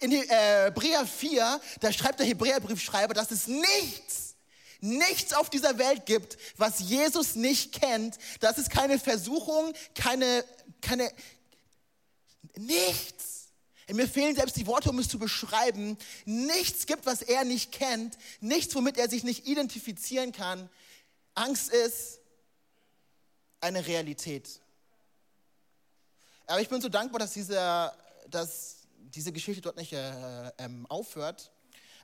In 0.00 0.12
äh, 0.12 0.64
Hebräer 0.64 1.06
4, 1.06 1.60
da 1.80 1.92
schreibt 1.92 2.18
der 2.18 2.26
Hebräerbriefschreiber, 2.26 3.12
dass 3.12 3.30
es 3.30 3.46
nichts, 3.48 4.34
nichts 4.80 5.34
auf 5.34 5.50
dieser 5.50 5.76
Welt 5.76 6.06
gibt, 6.06 6.38
was 6.56 6.80
Jesus 6.80 7.34
nicht 7.34 7.78
kennt. 7.78 8.16
Das 8.40 8.56
ist 8.56 8.70
keine 8.70 8.98
Versuchung, 8.98 9.74
keine, 9.94 10.42
keine, 10.80 11.10
nichts. 12.56 13.45
Mir 13.88 14.08
fehlen 14.08 14.34
selbst 14.34 14.56
die 14.56 14.66
Worte, 14.66 14.90
um 14.90 14.98
es 14.98 15.08
zu 15.08 15.18
beschreiben. 15.18 15.96
Nichts 16.24 16.86
gibt, 16.86 17.06
was 17.06 17.22
er 17.22 17.44
nicht 17.44 17.70
kennt. 17.70 18.18
Nichts, 18.40 18.74
womit 18.74 18.98
er 18.98 19.08
sich 19.08 19.22
nicht 19.22 19.46
identifizieren 19.46 20.32
kann. 20.32 20.68
Angst 21.34 21.70
ist 21.70 22.20
eine 23.60 23.86
Realität. 23.86 24.60
Aber 26.46 26.60
ich 26.60 26.68
bin 26.68 26.80
so 26.80 26.88
dankbar, 26.88 27.20
dass 27.20 27.32
diese, 27.32 27.92
dass 28.28 28.76
diese 28.98 29.32
Geschichte 29.32 29.62
dort 29.62 29.76
nicht 29.76 29.92
äh, 29.92 30.52
ähm, 30.58 30.86
aufhört. 30.86 31.52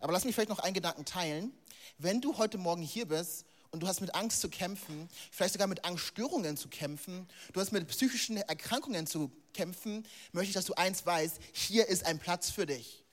Aber 0.00 0.12
lass 0.12 0.24
mich 0.24 0.34
vielleicht 0.34 0.50
noch 0.50 0.60
einen 0.60 0.74
Gedanken 0.74 1.04
teilen. 1.04 1.52
Wenn 1.98 2.20
du 2.20 2.38
heute 2.38 2.58
Morgen 2.58 2.82
hier 2.82 3.06
bist 3.06 3.44
und 3.72 3.80
du 3.80 3.88
hast 3.88 4.00
mit 4.00 4.14
Angst 4.14 4.40
zu 4.40 4.48
kämpfen, 4.48 5.08
vielleicht 5.32 5.54
sogar 5.54 5.66
mit 5.66 5.84
Angststörungen 5.84 6.56
zu 6.56 6.68
kämpfen, 6.68 7.28
du 7.52 7.60
hast 7.60 7.72
mit 7.72 7.88
psychischen 7.88 8.36
Erkrankungen 8.36 9.06
zu 9.06 9.32
kämpfen, 9.54 10.06
möchte 10.32 10.50
ich, 10.50 10.54
dass 10.54 10.66
du 10.66 10.74
eins 10.74 11.04
weißt, 11.04 11.40
hier 11.52 11.88
ist 11.88 12.06
ein 12.06 12.18
Platz 12.18 12.50
für 12.50 12.66
dich. 12.66 13.04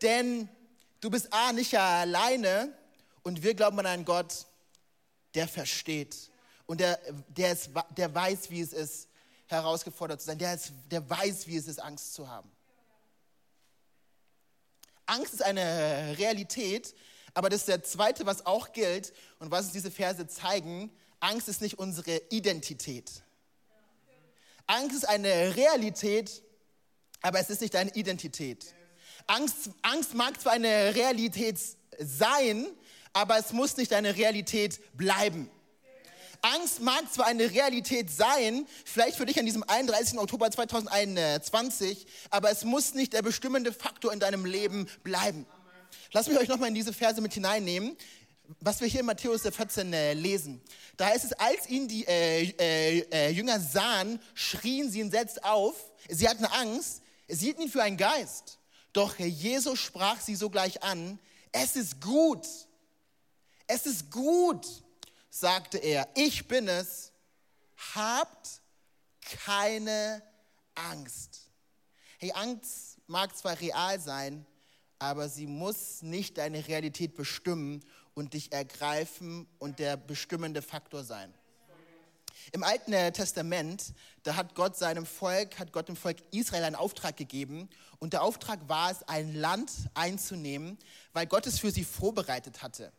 Denn 0.00 0.48
du 1.00 1.10
bist 1.10 1.32
A, 1.32 1.52
nicht 1.52 1.78
alleine. 1.78 2.76
Und 3.22 3.42
wir 3.42 3.54
glauben 3.54 3.78
an 3.78 3.86
einen 3.86 4.04
Gott, 4.04 4.46
der 5.34 5.46
versteht. 5.46 6.16
Und 6.66 6.80
der, 6.80 6.98
der, 7.28 7.52
ist, 7.52 7.70
der 7.96 8.12
weiß, 8.12 8.50
wie 8.50 8.60
es 8.60 8.72
ist, 8.72 9.08
herausgefordert 9.46 10.20
zu 10.20 10.26
sein, 10.26 10.38
der, 10.38 10.54
ist, 10.54 10.72
der 10.90 11.08
weiß, 11.08 11.46
wie 11.46 11.56
es 11.56 11.68
ist, 11.68 11.78
Angst 11.78 12.14
zu 12.14 12.28
haben. 12.28 12.50
Angst 15.06 15.34
ist 15.34 15.42
eine 15.42 16.16
Realität, 16.18 16.94
aber 17.34 17.48
das 17.48 17.60
ist 17.60 17.68
der 17.68 17.82
zweite, 17.82 18.26
was 18.26 18.46
auch 18.46 18.72
gilt 18.72 19.12
und 19.38 19.50
was 19.50 19.66
uns 19.66 19.72
diese 19.72 19.90
Verse 19.90 20.26
zeigen. 20.26 20.90
Angst 21.20 21.48
ist 21.48 21.62
nicht 21.62 21.78
unsere 21.78 22.20
Identität. 22.30 23.10
Angst 24.66 24.96
ist 24.96 25.08
eine 25.08 25.56
Realität, 25.56 26.42
aber 27.22 27.40
es 27.40 27.50
ist 27.50 27.60
nicht 27.60 27.74
deine 27.74 27.94
Identität. 27.94 28.74
Angst, 29.26 29.70
Angst 29.82 30.14
mag 30.14 30.40
zwar 30.40 30.52
eine 30.52 30.94
Realität 30.94 31.58
sein, 31.98 32.66
aber 33.12 33.38
es 33.38 33.52
muss 33.52 33.76
nicht 33.76 33.92
deine 33.92 34.16
Realität 34.16 34.80
bleiben. 34.96 35.50
Angst 36.42 36.80
mag 36.80 37.04
zwar 37.12 37.26
eine 37.26 37.50
Realität 37.52 38.10
sein, 38.10 38.66
vielleicht 38.84 39.16
für 39.16 39.26
dich 39.26 39.38
an 39.38 39.46
diesem 39.46 39.62
31. 39.62 40.18
Oktober 40.18 40.50
2021, 40.50 42.04
aber 42.30 42.50
es 42.50 42.64
muss 42.64 42.94
nicht 42.94 43.12
der 43.12 43.22
bestimmende 43.22 43.72
Faktor 43.72 44.12
in 44.12 44.18
deinem 44.18 44.44
Leben 44.44 44.88
bleiben. 45.04 45.46
Lass 46.12 46.28
mich 46.28 46.38
euch 46.38 46.48
nochmal 46.48 46.68
in 46.68 46.74
diese 46.74 46.92
Verse 46.92 47.20
mit 47.20 47.34
hineinnehmen, 47.34 47.96
was 48.60 48.80
wir 48.80 48.88
hier 48.88 49.00
in 49.00 49.06
Matthäus 49.06 49.42
14 49.42 49.92
äh, 49.92 50.14
lesen. 50.14 50.60
Da 50.96 51.06
heißt 51.06 51.24
es, 51.24 51.32
als 51.34 51.68
ihn 51.68 51.88
die 51.88 52.06
äh, 52.06 52.42
äh, 52.42 52.98
äh, 53.10 53.30
Jünger 53.30 53.60
sahen, 53.60 54.20
schrien 54.34 54.90
sie 54.90 55.00
entsetzt 55.00 55.44
auf. 55.44 55.74
Sie 56.08 56.28
hatten 56.28 56.44
Angst. 56.44 57.02
Sie 57.28 57.46
hielten 57.46 57.62
ihn 57.62 57.70
für 57.70 57.82
einen 57.82 57.96
Geist. 57.96 58.58
Doch 58.92 59.18
Jesus 59.18 59.78
sprach 59.78 60.20
sie 60.20 60.34
sogleich 60.34 60.82
an. 60.82 61.18
Es 61.50 61.76
ist 61.76 62.00
gut. 62.00 62.46
Es 63.66 63.86
ist 63.86 64.10
gut 64.10 64.66
sagte 65.32 65.78
er, 65.78 66.06
ich 66.14 66.46
bin 66.46 66.68
es, 66.68 67.10
habt 67.94 68.60
keine 69.44 70.22
Angst. 70.74 71.50
Hey, 72.18 72.32
Angst 72.32 72.98
mag 73.06 73.34
zwar 73.36 73.58
real 73.58 73.98
sein, 73.98 74.46
aber 75.02 75.28
sie 75.28 75.48
muss 75.48 76.00
nicht 76.02 76.38
deine 76.38 76.68
Realität 76.68 77.16
bestimmen 77.16 77.84
und 78.14 78.34
dich 78.34 78.52
ergreifen 78.52 79.48
und 79.58 79.80
der 79.80 79.96
bestimmende 79.96 80.62
Faktor 80.62 81.02
sein. 81.02 81.34
Im 82.52 82.62
Alten 82.62 82.92
Testament, 83.12 83.94
da 84.22 84.36
hat 84.36 84.54
Gott 84.54 84.76
seinem 84.76 85.04
Volk, 85.04 85.58
hat 85.58 85.72
Gott 85.72 85.88
dem 85.88 85.96
Volk 85.96 86.18
Israel 86.30 86.62
einen 86.62 86.76
Auftrag 86.76 87.16
gegeben 87.16 87.68
und 87.98 88.12
der 88.12 88.22
Auftrag 88.22 88.60
war 88.68 88.92
es, 88.92 89.02
ein 89.08 89.34
Land 89.34 89.72
einzunehmen, 89.94 90.78
weil 91.12 91.26
Gott 91.26 91.48
es 91.48 91.58
für 91.58 91.72
sie 91.72 91.84
vorbereitet 91.84 92.62
hatte. 92.62 92.92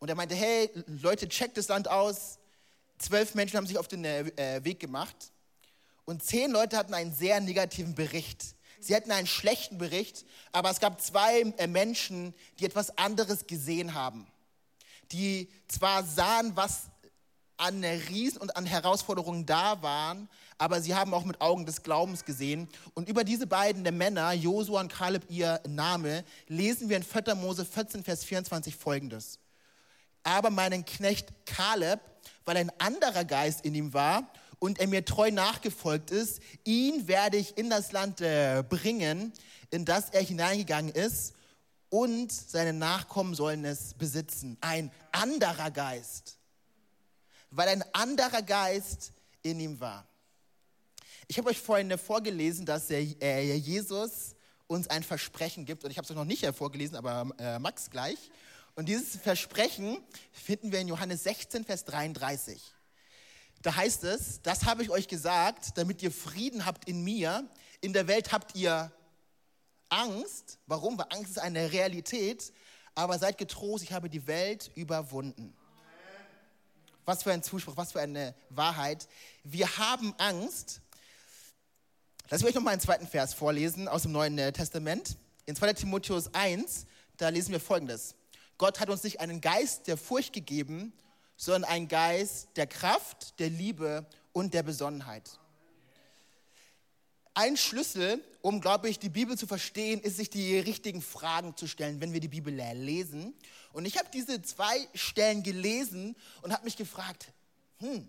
Und 0.00 0.08
er 0.08 0.16
meinte, 0.16 0.34
hey, 0.34 0.68
Leute, 0.86 1.28
checkt 1.28 1.56
das 1.56 1.68
Land 1.68 1.86
aus. 1.86 2.38
Zwölf 2.98 3.36
Menschen 3.36 3.56
haben 3.56 3.66
sich 3.68 3.78
auf 3.78 3.86
den 3.86 4.04
äh, 4.04 4.60
Weg 4.64 4.80
gemacht. 4.80 5.32
Und 6.04 6.24
zehn 6.24 6.50
Leute 6.50 6.76
hatten 6.76 6.94
einen 6.94 7.14
sehr 7.14 7.40
negativen 7.40 7.94
Bericht. 7.94 8.56
Sie 8.80 8.94
hatten 8.94 9.12
einen 9.12 9.26
schlechten 9.26 9.78
Bericht, 9.78 10.24
aber 10.52 10.70
es 10.70 10.80
gab 10.80 11.00
zwei 11.00 11.40
äh, 11.58 11.66
Menschen, 11.66 12.34
die 12.58 12.64
etwas 12.64 12.96
anderes 12.98 13.46
gesehen 13.46 13.94
haben. 13.94 14.26
Die 15.12 15.48
zwar 15.68 16.04
sahen, 16.04 16.52
was 16.54 16.88
an 17.56 17.84
Riesen 17.84 18.40
und 18.40 18.56
an 18.56 18.64
Herausforderungen 18.64 19.44
da 19.44 19.82
waren, 19.82 20.28
aber 20.56 20.80
sie 20.80 20.94
haben 20.94 21.12
auch 21.12 21.24
mit 21.24 21.40
Augen 21.40 21.66
des 21.66 21.82
Glaubens 21.82 22.24
gesehen. 22.24 22.68
Und 22.94 23.08
über 23.08 23.22
diese 23.22 23.46
beiden 23.46 23.84
der 23.84 23.92
Männer, 23.92 24.32
Josua 24.32 24.80
und 24.80 24.92
Kaleb, 24.92 25.24
ihr 25.28 25.60
Name, 25.68 26.24
lesen 26.48 26.88
wir 26.88 26.96
in 26.96 27.02
4. 27.02 27.34
Mose 27.34 27.64
14, 27.64 28.02
Vers 28.02 28.24
24 28.24 28.74
folgendes 28.74 29.38
aber 30.22 30.50
meinen 30.50 30.84
Knecht 30.84 31.32
Kaleb, 31.46 32.00
weil 32.44 32.56
ein 32.56 32.72
anderer 32.78 33.24
Geist 33.24 33.64
in 33.64 33.74
ihm 33.74 33.92
war 33.92 34.30
und 34.60 34.78
er 34.78 34.86
mir 34.86 35.04
treu 35.04 35.32
nachgefolgt 35.32 36.12
ist, 36.12 36.40
ihn 36.64 37.08
werde 37.08 37.38
ich 37.38 37.58
in 37.58 37.68
das 37.68 37.90
Land 37.90 38.20
äh, 38.20 38.62
bringen, 38.68 39.32
in 39.70 39.84
das 39.84 40.10
er 40.10 40.22
hineingegangen 40.22 40.94
ist, 40.94 41.34
und 41.88 42.30
seine 42.30 42.72
Nachkommen 42.72 43.34
sollen 43.34 43.64
es 43.64 43.94
besitzen. 43.94 44.56
Ein 44.60 44.92
anderer 45.10 45.72
Geist, 45.72 46.36
weil 47.50 47.68
ein 47.68 47.84
anderer 47.92 48.42
Geist 48.42 49.12
in 49.42 49.58
ihm 49.58 49.80
war. 49.80 50.06
Ich 51.26 51.36
habe 51.38 51.48
euch 51.48 51.58
vorhin 51.58 51.96
vorgelesen, 51.98 52.64
dass 52.64 52.90
äh, 52.90 53.54
Jesus 53.54 54.36
uns 54.68 54.88
ein 54.88 55.02
Versprechen 55.02 55.64
gibt, 55.64 55.82
und 55.82 55.90
ich 55.90 55.96
habe 55.96 56.04
es 56.04 56.10
euch 56.10 56.16
noch 56.16 56.24
nicht 56.24 56.46
vorgelesen, 56.54 56.96
aber 56.96 57.28
äh, 57.38 57.58
Max 57.58 57.90
gleich. 57.90 58.30
Und 58.76 58.88
dieses 58.88 59.16
Versprechen 59.16 59.98
finden 60.32 60.70
wir 60.70 60.80
in 60.80 60.88
Johannes 60.88 61.24
16, 61.24 61.64
Vers 61.64 61.84
33. 61.86 62.72
Da 63.62 63.76
heißt 63.76 64.04
es, 64.04 64.40
das 64.42 64.64
habe 64.64 64.82
ich 64.82 64.90
euch 64.90 65.06
gesagt, 65.06 65.76
damit 65.76 66.02
ihr 66.02 66.10
Frieden 66.10 66.64
habt 66.64 66.88
in 66.88 67.04
mir. 67.04 67.46
In 67.82 67.92
der 67.92 68.06
Welt 68.06 68.32
habt 68.32 68.56
ihr 68.56 68.90
Angst. 69.90 70.58
Warum? 70.66 70.96
Weil 70.96 71.06
Angst 71.10 71.32
ist 71.32 71.38
eine 71.38 71.70
Realität. 71.70 72.52
Aber 72.94 73.18
seid 73.18 73.36
getrost, 73.36 73.84
ich 73.84 73.92
habe 73.92 74.08
die 74.08 74.26
Welt 74.26 74.70
überwunden. 74.74 75.54
Was 77.04 77.22
für 77.22 77.32
ein 77.32 77.42
Zuspruch, 77.42 77.76
was 77.76 77.92
für 77.92 78.00
eine 78.00 78.34
Wahrheit. 78.48 79.08
Wir 79.44 79.76
haben 79.78 80.14
Angst. 80.18 80.80
Lass 82.30 82.40
mich 82.40 82.50
euch 82.50 82.54
noch 82.54 82.62
mal 82.62 82.70
einen 82.70 82.80
zweiten 82.80 83.06
Vers 83.06 83.34
vorlesen 83.34 83.88
aus 83.88 84.02
dem 84.02 84.12
Neuen 84.12 84.36
Testament. 84.54 85.16
In 85.46 85.56
2 85.56 85.72
Timotheus 85.74 86.32
1, 86.32 86.86
da 87.16 87.28
lesen 87.28 87.52
wir 87.52 87.60
folgendes. 87.60 88.14
Gott 88.56 88.80
hat 88.80 88.88
uns 88.88 89.02
nicht 89.02 89.20
einen 89.20 89.40
Geist 89.40 89.86
der 89.86 89.96
Furcht 89.96 90.32
gegeben, 90.32 90.92
sondern 91.40 91.70
einen 91.70 91.88
Geist 91.88 92.48
der 92.56 92.66
Kraft, 92.66 93.38
der 93.40 93.48
Liebe 93.48 94.04
und 94.34 94.52
der 94.52 94.62
Besonnenheit. 94.62 95.38
Ein 97.32 97.56
Schlüssel, 97.56 98.22
um, 98.42 98.60
glaube 98.60 98.90
ich, 98.90 98.98
die 98.98 99.08
Bibel 99.08 99.38
zu 99.38 99.46
verstehen, 99.46 100.00
ist, 100.00 100.18
sich 100.18 100.28
die 100.28 100.58
richtigen 100.58 101.00
Fragen 101.00 101.56
zu 101.56 101.66
stellen, 101.66 101.98
wenn 102.02 102.12
wir 102.12 102.20
die 102.20 102.28
Bibel 102.28 102.52
lesen. 102.54 103.32
Und 103.72 103.86
ich 103.86 103.96
habe 103.96 104.10
diese 104.12 104.42
zwei 104.42 104.86
Stellen 104.94 105.42
gelesen 105.42 106.14
und 106.42 106.52
habe 106.52 106.64
mich 106.64 106.76
gefragt, 106.76 107.32
hm, 107.78 108.06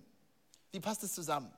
wie 0.71 0.81
passt 0.81 1.03
das 1.03 1.13
zusammen? 1.13 1.53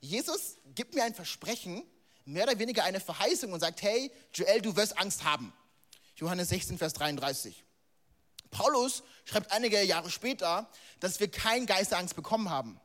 Jesus 0.00 0.56
gibt 0.74 0.96
mir 0.96 1.04
ein 1.04 1.14
Versprechen, 1.14 1.84
mehr 2.24 2.48
oder 2.48 2.58
weniger 2.58 2.82
eine 2.82 2.98
Verheißung 2.98 3.52
und 3.52 3.60
sagt, 3.60 3.80
hey, 3.82 4.10
Joel, 4.34 4.60
du 4.60 4.74
wirst 4.74 4.98
Angst 4.98 5.22
haben. 5.22 5.52
Johannes 6.16 6.48
16, 6.48 6.78
Vers 6.78 6.94
33. 6.94 7.65
Paulus 8.50 9.02
schreibt 9.24 9.52
einige 9.52 9.82
Jahre 9.82 10.10
später, 10.10 10.68
dass 11.00 11.20
wir 11.20 11.30
kein 11.30 11.66
Geisterangst 11.66 12.16
bekommen 12.16 12.50
haben. 12.50 12.80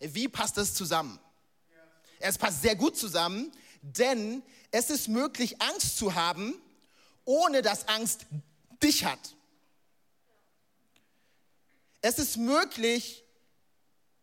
Wie 0.00 0.28
passt 0.28 0.56
das 0.56 0.74
zusammen? 0.74 1.18
Es 2.20 2.38
passt 2.38 2.62
sehr 2.62 2.76
gut 2.76 2.96
zusammen, 2.96 3.52
denn 3.82 4.42
es 4.70 4.90
ist 4.90 5.08
möglich, 5.08 5.60
Angst 5.60 5.98
zu 5.98 6.14
haben, 6.14 6.54
ohne 7.24 7.62
dass 7.62 7.88
Angst 7.88 8.26
dich 8.82 9.04
hat. 9.04 9.34
Es 12.00 12.18
ist 12.18 12.36
möglich, 12.36 13.24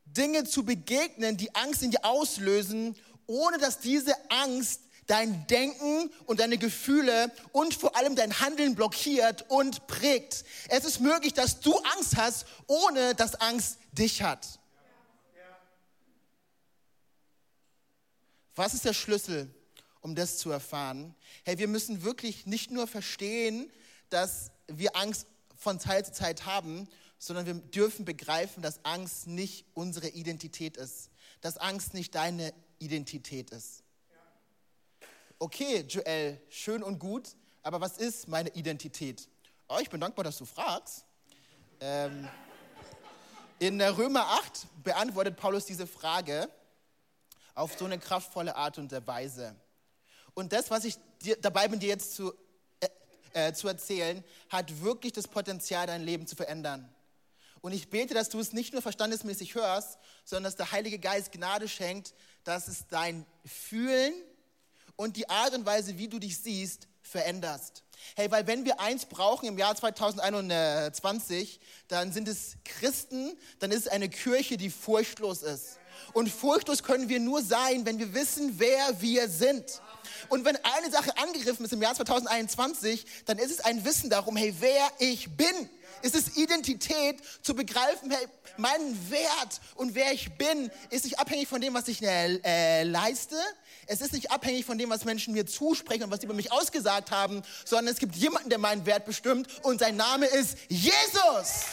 Dinge 0.05 0.43
zu 0.43 0.63
begegnen, 0.63 1.37
die 1.37 1.55
Angst 1.55 1.83
in 1.83 1.91
dir 1.91 2.03
auslösen, 2.03 2.95
ohne 3.27 3.57
dass 3.57 3.79
diese 3.79 4.13
Angst 4.29 4.81
dein 5.11 5.45
Denken 5.47 6.09
und 6.25 6.39
deine 6.39 6.57
Gefühle 6.57 7.33
und 7.51 7.73
vor 7.73 7.97
allem 7.97 8.15
dein 8.15 8.39
Handeln 8.39 8.75
blockiert 8.75 9.45
und 9.49 9.85
prägt. 9.87 10.45
Es 10.69 10.85
ist 10.85 11.01
möglich, 11.01 11.33
dass 11.33 11.59
du 11.59 11.75
Angst 11.97 12.15
hast, 12.15 12.45
ohne 12.65 13.13
dass 13.13 13.35
Angst 13.35 13.77
dich 13.91 14.21
hat. 14.23 14.59
Was 18.55 18.73
ist 18.73 18.85
der 18.85 18.93
Schlüssel, 18.93 19.53
um 19.99 20.15
das 20.15 20.37
zu 20.37 20.49
erfahren? 20.49 21.13
Hey, 21.43 21.57
wir 21.57 21.67
müssen 21.67 22.03
wirklich 22.03 22.45
nicht 22.45 22.71
nur 22.71 22.87
verstehen, 22.87 23.69
dass 24.09 24.51
wir 24.67 24.95
Angst 24.95 25.27
von 25.57 25.77
Zeit 25.77 26.05
zu 26.05 26.13
Zeit 26.13 26.45
haben, 26.45 26.87
sondern 27.19 27.45
wir 27.45 27.55
dürfen 27.55 28.05
begreifen, 28.05 28.63
dass 28.63 28.85
Angst 28.85 29.27
nicht 29.27 29.65
unsere 29.73 30.07
Identität 30.07 30.77
ist, 30.77 31.09
dass 31.41 31.57
Angst 31.57 31.93
nicht 31.93 32.15
deine 32.15 32.53
Identität 32.79 33.49
ist 33.49 33.80
okay, 35.41 35.83
Joel, 35.87 36.39
schön 36.49 36.83
und 36.83 36.99
gut, 36.99 37.29
aber 37.63 37.81
was 37.81 37.97
ist 37.97 38.27
meine 38.27 38.49
Identität? 38.49 39.27
Oh, 39.67 39.79
ich 39.81 39.89
bin 39.89 39.99
dankbar, 39.99 40.23
dass 40.23 40.37
du 40.37 40.45
fragst. 40.45 41.03
Ähm, 41.79 42.29
in 43.57 43.81
Römer 43.81 44.23
8 44.27 44.67
beantwortet 44.83 45.37
Paulus 45.37 45.65
diese 45.65 45.87
Frage 45.87 46.47
auf 47.55 47.75
so 47.77 47.85
eine 47.85 47.97
kraftvolle 47.97 48.55
Art 48.55 48.77
und 48.77 48.91
Weise. 49.07 49.55
Und 50.35 50.53
das, 50.53 50.69
was 50.69 50.85
ich 50.85 50.95
dir, 51.23 51.35
dabei 51.37 51.67
bin, 51.67 51.79
dir 51.79 51.89
jetzt 51.89 52.13
zu, 52.13 52.33
äh, 52.79 52.87
äh, 53.33 53.53
zu 53.53 53.67
erzählen, 53.67 54.23
hat 54.49 54.81
wirklich 54.81 55.13
das 55.13 55.27
Potenzial, 55.27 55.87
dein 55.87 56.03
Leben 56.03 56.27
zu 56.27 56.35
verändern. 56.35 56.87
Und 57.61 57.73
ich 57.73 57.89
bete, 57.89 58.13
dass 58.13 58.29
du 58.29 58.39
es 58.39 58.53
nicht 58.53 58.73
nur 58.73 58.83
verstandesmäßig 58.83 59.55
hörst, 59.55 59.97
sondern 60.23 60.43
dass 60.45 60.55
der 60.55 60.71
Heilige 60.71 60.99
Geist 60.99 61.31
Gnade 61.31 61.67
schenkt, 61.67 62.13
dass 62.43 62.67
es 62.67 62.87
dein 62.87 63.25
Fühlen, 63.43 64.13
und 65.01 65.17
die 65.17 65.27
Art 65.29 65.53
und 65.55 65.65
Weise, 65.65 65.97
wie 65.97 66.07
du 66.07 66.19
dich 66.19 66.37
siehst, 66.37 66.87
veränderst. 67.01 67.83
Hey, 68.15 68.29
weil 68.29 68.45
wenn 68.45 68.65
wir 68.65 68.79
eins 68.79 69.05
brauchen 69.05 69.47
im 69.47 69.57
Jahr 69.57 69.75
2021, 69.75 71.59
dann 71.87 72.13
sind 72.13 72.27
es 72.27 72.57
Christen, 72.63 73.35
dann 73.57 73.71
ist 73.71 73.87
es 73.87 73.87
eine 73.87 74.09
Kirche, 74.09 74.57
die 74.57 74.69
furchtlos 74.69 75.41
ist. 75.41 75.79
Und 76.13 76.29
furchtlos 76.29 76.83
können 76.83 77.09
wir 77.09 77.19
nur 77.19 77.41
sein, 77.41 77.85
wenn 77.85 77.97
wir 77.97 78.13
wissen, 78.13 78.59
wer 78.59 79.01
wir 79.01 79.27
sind. 79.27 79.81
Und 80.29 80.45
wenn 80.45 80.55
eine 80.57 80.91
Sache 80.91 81.17
angegriffen 81.17 81.65
ist 81.65 81.73
im 81.73 81.81
Jahr 81.81 81.95
2021, 81.95 83.05
dann 83.25 83.39
ist 83.39 83.51
es 83.51 83.59
ein 83.59 83.83
Wissen 83.83 84.11
darum, 84.11 84.35
hey, 84.35 84.53
wer 84.59 84.91
ich 84.99 85.35
bin. 85.35 85.69
Es 86.03 86.13
ist 86.13 86.37
Identität 86.37 87.21
zu 87.41 87.53
begreifen, 87.53 88.11
hey, 88.11 88.27
mein 88.57 89.11
Wert 89.11 89.61
und 89.75 89.95
wer 89.95 90.11
ich 90.11 90.31
bin, 90.33 90.71
ist 90.89 91.05
nicht 91.05 91.19
abhängig 91.19 91.47
von 91.47 91.61
dem, 91.61 91.73
was 91.73 91.87
ich 91.87 92.01
äh, 92.01 92.39
äh, 92.43 92.83
leiste. 92.83 93.35
Es 93.87 94.01
ist 94.01 94.13
nicht 94.13 94.31
abhängig 94.31 94.65
von 94.65 94.77
dem, 94.77 94.89
was 94.89 95.05
Menschen 95.05 95.33
mir 95.33 95.45
zusprechen 95.45 96.03
und 96.03 96.11
was 96.11 96.21
sie 96.21 96.25
über 96.25 96.33
mich 96.33 96.51
ausgesagt 96.51 97.11
haben, 97.11 97.43
sondern 97.65 97.93
es 97.93 97.99
gibt 97.99 98.15
jemanden, 98.15 98.49
der 98.49 98.57
meinen 98.57 98.85
Wert 98.85 99.05
bestimmt 99.05 99.47
und 99.63 99.79
sein 99.79 99.95
Name 99.95 100.25
ist 100.25 100.57
Jesus. 100.69 101.65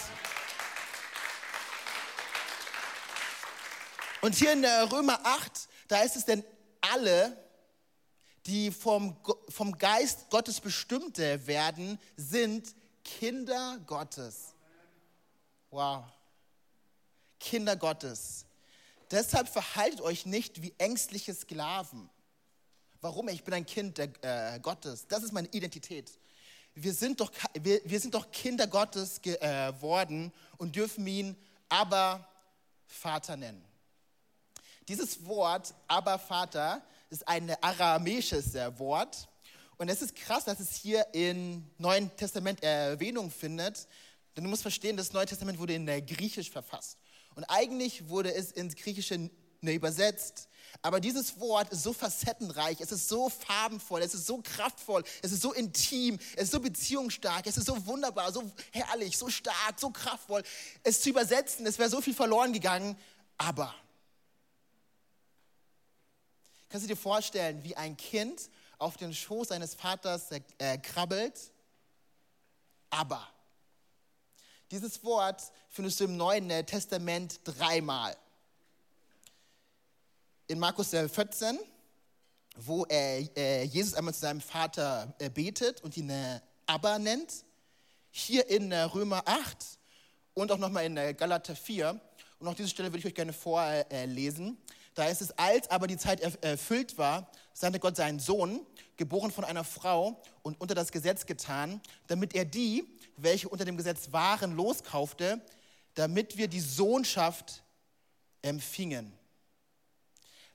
Und 4.20 4.34
hier 4.34 4.52
in 4.52 4.62
der 4.62 4.90
Römer 4.90 5.20
8, 5.24 5.52
da 5.86 6.02
ist 6.02 6.16
es 6.16 6.24
denn 6.24 6.44
alle, 6.80 7.36
die 8.46 8.70
vom, 8.70 9.16
vom 9.48 9.78
Geist 9.78 10.30
Gottes 10.30 10.60
bestimmte 10.60 11.46
werden, 11.46 11.98
sind 12.16 12.74
Kinder 13.18 13.78
Gottes. 13.86 14.54
Wow. 15.70 16.04
Kinder 17.40 17.76
Gottes. 17.76 18.44
Deshalb 19.10 19.48
verhaltet 19.48 20.00
euch 20.02 20.26
nicht 20.26 20.60
wie 20.60 20.74
ängstliche 20.76 21.34
Sklaven. 21.34 22.10
Warum? 23.00 23.28
Ich 23.28 23.44
bin 23.44 23.54
ein 23.54 23.64
Kind 23.64 23.96
der, 23.98 24.10
äh, 24.54 24.60
Gottes. 24.60 25.06
Das 25.06 25.22
ist 25.22 25.32
meine 25.32 25.48
Identität. 25.48 26.18
Wir 26.74 26.92
sind 26.92 27.20
doch, 27.20 27.32
wir, 27.54 27.80
wir 27.84 28.00
sind 28.00 28.14
doch 28.14 28.30
Kinder 28.30 28.66
Gottes 28.66 29.20
geworden 29.22 30.32
äh, 30.32 30.62
und 30.62 30.76
dürfen 30.76 31.06
ihn 31.06 31.36
aber 31.68 32.28
Vater 32.86 33.36
nennen. 33.36 33.64
Dieses 34.86 35.24
Wort, 35.24 35.74
aber 35.86 36.18
Vater, 36.18 36.82
ist 37.10 37.26
ein 37.26 37.50
aramäisches 37.62 38.54
äh, 38.54 38.78
Wort. 38.78 39.28
Und 39.78 39.88
es 39.88 40.02
ist 40.02 40.16
krass, 40.16 40.44
dass 40.44 40.58
es 40.58 40.74
hier 40.74 41.06
im 41.14 41.64
Neuen 41.78 42.14
Testament 42.16 42.62
Erwähnung 42.62 43.30
findet. 43.30 43.86
Denn 44.36 44.44
du 44.44 44.50
musst 44.50 44.62
verstehen, 44.62 44.96
das 44.96 45.12
Neue 45.12 45.26
Testament 45.26 45.58
wurde 45.58 45.74
in 45.74 45.86
Griechisch 45.86 46.50
verfasst. 46.50 46.98
Und 47.36 47.44
eigentlich 47.44 48.08
wurde 48.08 48.34
es 48.34 48.50
ins 48.50 48.74
Griechische 48.74 49.30
übersetzt. 49.62 50.48
Aber 50.82 51.00
dieses 51.00 51.38
Wort 51.40 51.70
ist 51.72 51.84
so 51.84 51.92
facettenreich, 51.92 52.80
es 52.80 52.92
ist 52.92 53.08
so 53.08 53.28
farbenvoll, 53.28 54.02
es 54.02 54.14
ist 54.14 54.26
so 54.26 54.40
kraftvoll, 54.42 55.02
es 55.22 55.32
ist 55.32 55.42
so 55.42 55.52
intim, 55.52 56.18
es 56.36 56.44
ist 56.44 56.52
so 56.52 56.60
beziehungsstark, 56.60 57.46
es 57.46 57.56
ist 57.56 57.66
so 57.66 57.86
wunderbar, 57.86 58.32
so 58.32 58.50
herrlich, 58.72 59.16
so 59.16 59.28
stark, 59.28 59.78
so 59.78 59.90
kraftvoll. 59.90 60.42
Es 60.82 61.00
zu 61.00 61.10
übersetzen, 61.10 61.66
es 61.66 61.78
wäre 61.78 61.88
so 61.88 62.00
viel 62.00 62.14
verloren 62.14 62.52
gegangen. 62.52 62.96
Aber 63.38 63.74
Kannst 66.68 66.84
du 66.84 66.88
dir 66.88 67.00
vorstellen, 67.00 67.64
wie 67.64 67.76
ein 67.76 67.96
Kind 67.96 68.50
auf 68.78 68.96
den 68.96 69.12
Schoß 69.12 69.48
seines 69.48 69.74
Vaters 69.74 70.30
äh, 70.30 70.78
krabbelt? 70.78 71.52
Aber. 72.90 73.26
Dieses 74.70 75.02
Wort 75.02 75.42
findest 75.68 76.00
du 76.00 76.04
im 76.04 76.16
Neuen 76.16 76.48
Testament 76.66 77.40
dreimal. 77.44 78.16
In 80.46 80.58
Markus 80.58 80.90
14, 80.90 81.58
wo 82.56 82.84
äh, 82.86 83.62
Jesus 83.64 83.94
einmal 83.94 84.14
zu 84.14 84.20
seinem 84.20 84.40
Vater 84.40 85.14
äh, 85.18 85.30
betet 85.30 85.82
und 85.82 85.96
ihn 85.96 86.10
äh, 86.10 86.40
aber 86.66 86.98
nennt. 86.98 87.44
Hier 88.10 88.48
in 88.48 88.72
äh, 88.72 88.80
Römer 88.82 89.22
8 89.26 89.56
und 90.34 90.50
auch 90.52 90.58
nochmal 90.58 90.84
in 90.84 90.96
äh, 90.96 91.14
Galater 91.14 91.54
4. 91.54 91.98
Und 92.38 92.48
auch 92.48 92.54
diese 92.54 92.68
Stelle 92.68 92.88
würde 92.90 92.98
ich 92.98 93.06
euch 93.06 93.14
gerne 93.14 93.32
vorlesen. 93.32 94.56
Da 94.94 95.06
ist 95.06 95.22
es, 95.22 95.30
als 95.38 95.70
aber 95.70 95.86
die 95.86 95.96
Zeit 95.96 96.20
erfüllt 96.42 96.98
war, 96.98 97.30
sandte 97.58 97.80
Gott 97.80 97.96
seinen 97.96 98.20
Sohn, 98.20 98.64
geboren 98.96 99.32
von 99.32 99.42
einer 99.42 99.64
Frau 99.64 100.22
und 100.42 100.60
unter 100.60 100.76
das 100.76 100.92
Gesetz 100.92 101.26
getan, 101.26 101.80
damit 102.06 102.32
er 102.32 102.44
die, 102.44 102.84
welche 103.16 103.48
unter 103.48 103.64
dem 103.64 103.76
Gesetz 103.76 104.12
waren, 104.12 104.54
loskaufte, 104.54 105.40
damit 105.94 106.36
wir 106.36 106.46
die 106.46 106.60
Sohnschaft 106.60 107.64
empfingen. 108.42 109.12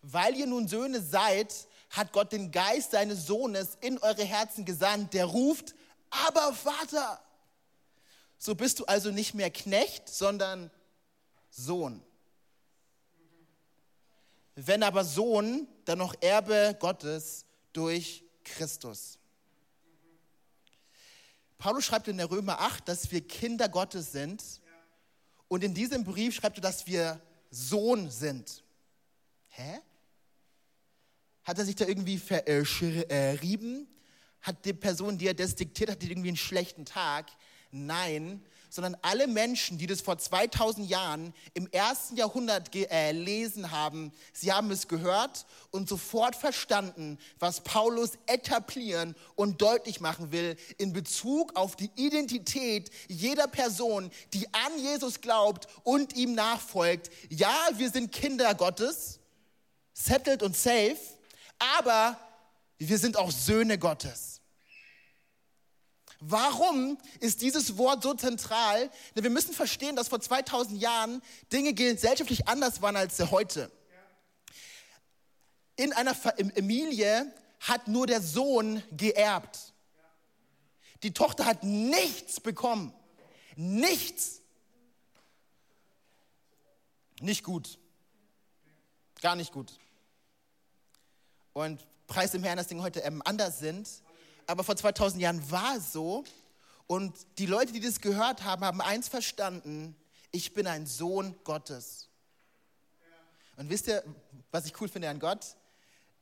Weil 0.02 0.38
ihr 0.38 0.48
nun 0.48 0.70
Söhne 0.70 1.02
seid, 1.02 1.54
hat 1.90 2.14
Gott 2.14 2.32
den 2.32 2.52
Geist 2.52 2.92
seines 2.92 3.28
Sohnes 3.28 3.78
in 3.82 3.98
eure 3.98 4.24
Herzen 4.24 4.64
gesandt, 4.64 5.14
der 5.14 5.26
ruft, 5.26 5.76
aber 6.10 6.54
Vater. 6.54 7.22
So 8.38 8.56
bist 8.56 8.80
du 8.80 8.86
also 8.86 9.12
nicht 9.12 9.34
mehr 9.34 9.52
Knecht, 9.52 10.08
sondern 10.08 10.72
Sohn. 11.50 12.02
Wenn 14.56 14.84
aber 14.84 15.04
Sohn, 15.04 15.68
dann 15.86 16.00
noch 16.00 16.16
Erbe 16.22 16.76
Gottes 16.80 17.46
durch 17.72 18.24
Christus. 18.44 19.18
Paulus 21.58 21.86
schreibt 21.86 22.08
in 22.08 22.18
der 22.18 22.30
Römer 22.30 22.60
8, 22.60 22.88
dass 22.88 23.10
wir 23.12 23.26
Kinder 23.26 23.70
Gottes 23.70 24.12
sind. 24.12 24.44
Und 25.48 25.64
in 25.64 25.74
diesem 25.74 26.04
Brief 26.04 26.36
schreibt 26.36 26.58
er, 26.58 26.62
dass 26.62 26.88
wir 26.88 27.22
Sohn 27.52 28.10
sind. 28.10 28.64
Hä? 29.50 29.80
Hat 31.44 31.58
er 31.58 31.66
sich 31.66 31.76
da 31.76 31.86
irgendwie 31.86 32.18
verschrieben? 32.18 33.88
Hat 34.42 34.66
die 34.66 34.74
Person, 34.74 35.18
die 35.18 35.28
er 35.28 35.34
das 35.34 35.56
diktiert 35.56 35.92
hat, 35.92 36.04
irgendwie 36.04 36.30
einen 36.30 36.38
schlechten 36.38 36.86
Tag? 36.86 37.32
Nein, 37.72 38.44
sondern 38.74 38.98
alle 39.04 39.28
Menschen, 39.28 39.78
die 39.78 39.86
das 39.86 40.02
vor 40.02 40.18
2000 40.18 40.90
Jahren 40.90 41.32
im 41.54 41.68
ersten 41.68 42.16
Jahrhundert 42.16 42.72
gelesen 42.72 43.70
haben, 43.70 44.12
sie 44.34 44.52
haben 44.52 44.72
es 44.72 44.88
gehört 44.88 45.46
und 45.70 45.88
sofort 45.88 46.36
verstanden, 46.36 47.20
was 47.38 47.62
Paulus 47.62 48.14
etablieren 48.26 49.16
und 49.36 49.62
deutlich 49.62 50.02
machen 50.02 50.32
will 50.32 50.58
in 50.80 50.92
Bezug 50.92 51.56
auf 51.56 51.76
die 51.76 51.92
Identität 51.96 52.90
jeder 53.08 53.46
Person, 53.46 54.10
die 54.34 54.52
an 54.52 54.80
Jesus 54.80 55.22
glaubt 55.22 55.68
und 55.84 56.16
ihm 56.16 56.34
nachfolgt. 56.34 57.12
Ja, 57.30 57.56
wir 57.74 57.92
sind 57.92 58.12
Kinder 58.12 58.56
Gottes, 58.56 59.20
settled 59.94 60.42
und 60.42 60.58
safe, 60.58 60.98
aber 61.78 62.18
wir 62.80 62.98
sind 62.98 63.18
auch 63.18 63.30
Söhne 63.30 63.78
Gottes. 63.78 64.33
Warum 66.26 66.98
ist 67.20 67.42
dieses 67.42 67.78
Wort 67.78 68.02
so 68.02 68.14
zentral? 68.14 68.90
Denn 69.16 69.24
wir 69.24 69.30
müssen 69.30 69.54
verstehen, 69.54 69.98
dass 69.98 70.08
vor 70.08 70.22
2000 70.22 70.82
Jahren 70.82 71.22
Dinge 71.52 71.74
gesellschaftlich 71.74 72.48
anders 72.48 72.82
waren 72.82 72.96
als 72.96 73.20
heute. 73.30 73.70
In 75.76 75.92
einer 75.92 76.16
Familie 76.16 77.34
hat 77.60 77.90
nur 77.90 78.08
der 78.08 78.22
Sohn 78.22 78.82
geerbt. 78.96 79.74
Die 81.02 81.14
Tochter 81.14 81.46
hat 81.46 81.64
nichts 81.64 82.40
bekommen. 82.40 82.94
Nichts. 83.58 84.42
Nicht 87.20 87.44
gut. 87.44 87.80
Gar 89.22 89.36
nicht 89.36 89.52
gut. 89.52 89.78
Und 91.52 91.86
preis 92.08 92.32
dem 92.32 92.44
Herrn, 92.44 92.58
dass 92.58 92.68
Dinge 92.68 92.82
heute 92.82 93.04
anders 93.26 93.60
sind 93.60 93.90
aber 94.48 94.64
vor 94.64 94.76
2000 94.76 95.22
Jahren 95.22 95.52
war 95.52 95.78
es 95.78 95.94
so. 95.94 96.24
Und 96.88 97.14
die 97.38 97.46
Leute, 97.46 97.72
die 97.72 97.80
das 97.80 98.02
gehört 98.02 98.44
haben, 98.44 98.64
haben 98.64 98.82
eins 98.82 99.08
verstanden, 99.08 99.96
ich 100.32 100.54
bin 100.54 100.68
ein 100.68 100.86
Sohn 100.86 101.36
Gottes. 101.44 102.10
Und 103.56 103.70
wisst 103.70 103.88
ihr, 103.88 104.04
was 104.52 104.66
ich 104.66 104.80
cool 104.82 104.88
finde 104.88 105.10
an 105.10 105.20
Gott? 105.20 105.56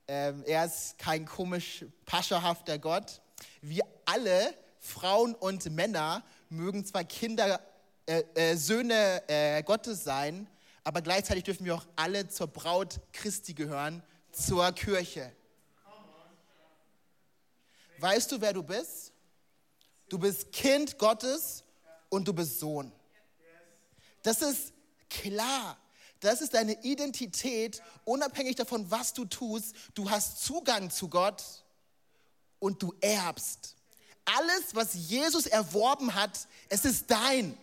Ähm, 0.07 0.43
er 0.45 0.65
ist 0.65 0.97
kein 0.97 1.25
komisch 1.25 1.85
pascherhafter 2.05 2.77
Gott. 2.77 3.21
Wir 3.61 3.83
alle, 4.05 4.53
Frauen 4.79 5.35
und 5.35 5.69
Männer, 5.71 6.23
mögen 6.49 6.83
zwar 6.85 7.03
Kinder, 7.05 7.61
äh, 8.05 8.23
äh, 8.33 8.55
Söhne 8.55 9.23
äh, 9.27 9.63
Gottes 9.63 10.03
sein, 10.03 10.47
aber 10.83 11.01
gleichzeitig 11.01 11.43
dürfen 11.43 11.65
wir 11.65 11.75
auch 11.75 11.85
alle 11.95 12.27
zur 12.27 12.47
Braut 12.47 12.99
Christi 13.13 13.53
gehören, 13.53 14.03
zur 14.31 14.71
Kirche. 14.73 15.31
Weißt 18.01 18.31
du, 18.31 18.41
wer 18.41 18.51
du 18.51 18.63
bist? 18.63 19.13
Du 20.09 20.17
bist 20.17 20.51
Kind 20.51 20.97
Gottes 20.97 21.63
und 22.09 22.27
du 22.27 22.33
bist 22.33 22.59
Sohn. 22.59 22.91
Das 24.23 24.41
ist 24.41 24.73
klar. 25.09 25.77
Das 26.19 26.41
ist 26.41 26.53
deine 26.53 26.83
Identität, 26.83 27.81
unabhängig 28.03 28.55
davon, 28.55 28.89
was 28.89 29.13
du 29.13 29.25
tust. 29.25 29.75
Du 29.93 30.09
hast 30.09 30.43
Zugang 30.43 30.89
zu 30.89 31.09
Gott 31.09 31.43
und 32.59 32.81
du 32.81 32.93
erbst. 33.01 33.75
Alles, 34.25 34.73
was 34.73 34.93
Jesus 34.93 35.45
erworben 35.45 36.13
hat, 36.15 36.47
es 36.69 36.85
ist 36.85 37.09
dein. 37.09 37.57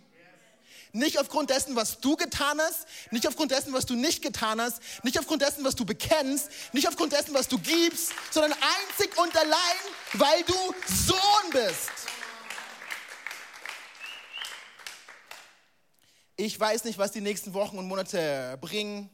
Nicht 0.92 1.18
aufgrund 1.18 1.50
dessen, 1.50 1.76
was 1.76 2.00
du 2.00 2.16
getan 2.16 2.58
hast, 2.60 2.86
nicht 3.10 3.26
aufgrund 3.26 3.50
dessen, 3.50 3.72
was 3.72 3.86
du 3.86 3.94
nicht 3.94 4.22
getan 4.22 4.60
hast, 4.60 4.80
nicht 5.04 5.18
aufgrund 5.18 5.42
dessen, 5.42 5.64
was 5.64 5.76
du 5.76 5.84
bekennst, 5.84 6.50
nicht 6.72 6.88
aufgrund 6.88 7.12
dessen, 7.12 7.34
was 7.34 7.48
du 7.48 7.58
gibst, 7.58 8.12
sondern 8.30 8.52
einzig 8.52 9.16
und 9.18 9.36
allein, 9.36 9.76
weil 10.14 10.42
du 10.44 10.54
Sohn 10.86 11.50
bist. 11.52 11.90
Ich 16.36 16.58
weiß 16.58 16.84
nicht, 16.84 16.98
was 16.98 17.12
die 17.12 17.20
nächsten 17.20 17.52
Wochen 17.52 17.78
und 17.78 17.88
Monate 17.88 18.56
bringen. 18.60 19.10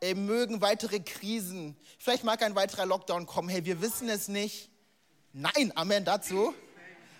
Ey, 0.00 0.14
mögen 0.14 0.60
weitere 0.60 1.00
Krisen, 1.00 1.76
vielleicht 1.98 2.24
mag 2.24 2.42
ein 2.42 2.54
weiterer 2.54 2.84
Lockdown 2.84 3.26
kommen. 3.26 3.48
Hey, 3.48 3.64
wir 3.64 3.80
wissen 3.80 4.08
es 4.08 4.28
nicht. 4.28 4.70
Nein, 5.32 5.72
Amen 5.76 6.04
dazu. 6.04 6.54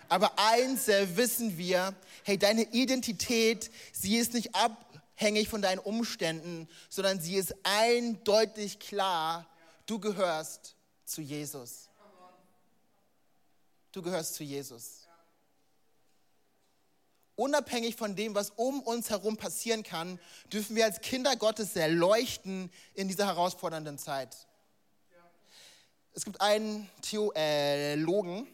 Aber 0.09 0.37
eins 0.37 0.87
äh, 0.87 1.17
wissen 1.17 1.57
wir, 1.57 1.95
hey, 2.23 2.37
deine 2.37 2.63
Identität, 2.73 3.71
sie 3.91 4.17
ist 4.17 4.33
nicht 4.33 4.55
abhängig 4.55 5.49
von 5.49 5.61
deinen 5.61 5.79
Umständen, 5.79 6.67
sondern 6.89 7.19
sie 7.19 7.35
ist 7.35 7.55
eindeutig 7.63 8.79
klar, 8.79 9.47
du 9.85 9.99
gehörst 9.99 10.75
zu 11.05 11.21
Jesus. 11.21 11.89
Du 13.91 14.01
gehörst 14.01 14.35
zu 14.35 14.43
Jesus. 14.43 15.05
Unabhängig 17.37 17.95
von 17.95 18.15
dem, 18.15 18.33
was 18.33 18.51
um 18.51 18.81
uns 18.81 19.09
herum 19.09 19.35
passieren 19.35 19.83
kann, 19.83 20.19
dürfen 20.51 20.75
wir 20.75 20.85
als 20.85 21.01
Kinder 21.01 21.35
Gottes 21.35 21.75
erleuchten 21.75 22.71
in 22.93 23.07
dieser 23.07 23.25
herausfordernden 23.25 23.97
Zeit. 23.97 24.35
Es 26.13 26.23
gibt 26.23 26.39
einen 26.39 26.89
Theologen, 27.01 28.47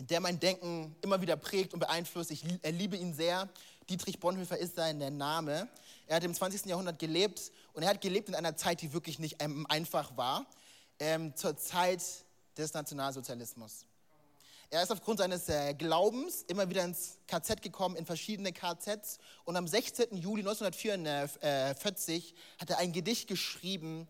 der 0.00 0.20
mein 0.20 0.40
Denken 0.40 0.96
immer 1.02 1.20
wieder 1.20 1.36
prägt 1.36 1.74
und 1.74 1.80
beeinflusst. 1.80 2.30
Ich 2.30 2.44
liebe 2.64 2.96
ihn 2.96 3.14
sehr. 3.14 3.48
Dietrich 3.88 4.20
Bonhoeffer 4.20 4.58
ist 4.58 4.76
sein 4.76 5.16
Name. 5.16 5.68
Er 6.06 6.16
hat 6.16 6.24
im 6.24 6.34
20. 6.34 6.66
Jahrhundert 6.66 6.98
gelebt 6.98 7.52
und 7.72 7.82
er 7.82 7.90
hat 7.90 8.00
gelebt 8.00 8.28
in 8.28 8.34
einer 8.34 8.56
Zeit, 8.56 8.82
die 8.82 8.92
wirklich 8.92 9.18
nicht 9.18 9.40
einfach 9.40 10.16
war, 10.16 10.46
ähm, 10.98 11.34
zur 11.36 11.56
Zeit 11.56 12.02
des 12.56 12.72
Nationalsozialismus. 12.74 13.84
Er 14.72 14.84
ist 14.84 14.92
aufgrund 14.92 15.18
seines 15.18 15.48
äh, 15.48 15.74
Glaubens 15.74 16.44
immer 16.46 16.70
wieder 16.70 16.84
ins 16.84 17.18
KZ 17.26 17.60
gekommen, 17.60 17.96
in 17.96 18.06
verschiedene 18.06 18.52
KZs. 18.52 19.18
Und 19.44 19.56
am 19.56 19.66
16. 19.66 20.16
Juli 20.16 20.42
1944 20.42 22.34
hat 22.58 22.70
er 22.70 22.78
ein 22.78 22.92
Gedicht 22.92 23.26
geschrieben, 23.26 24.06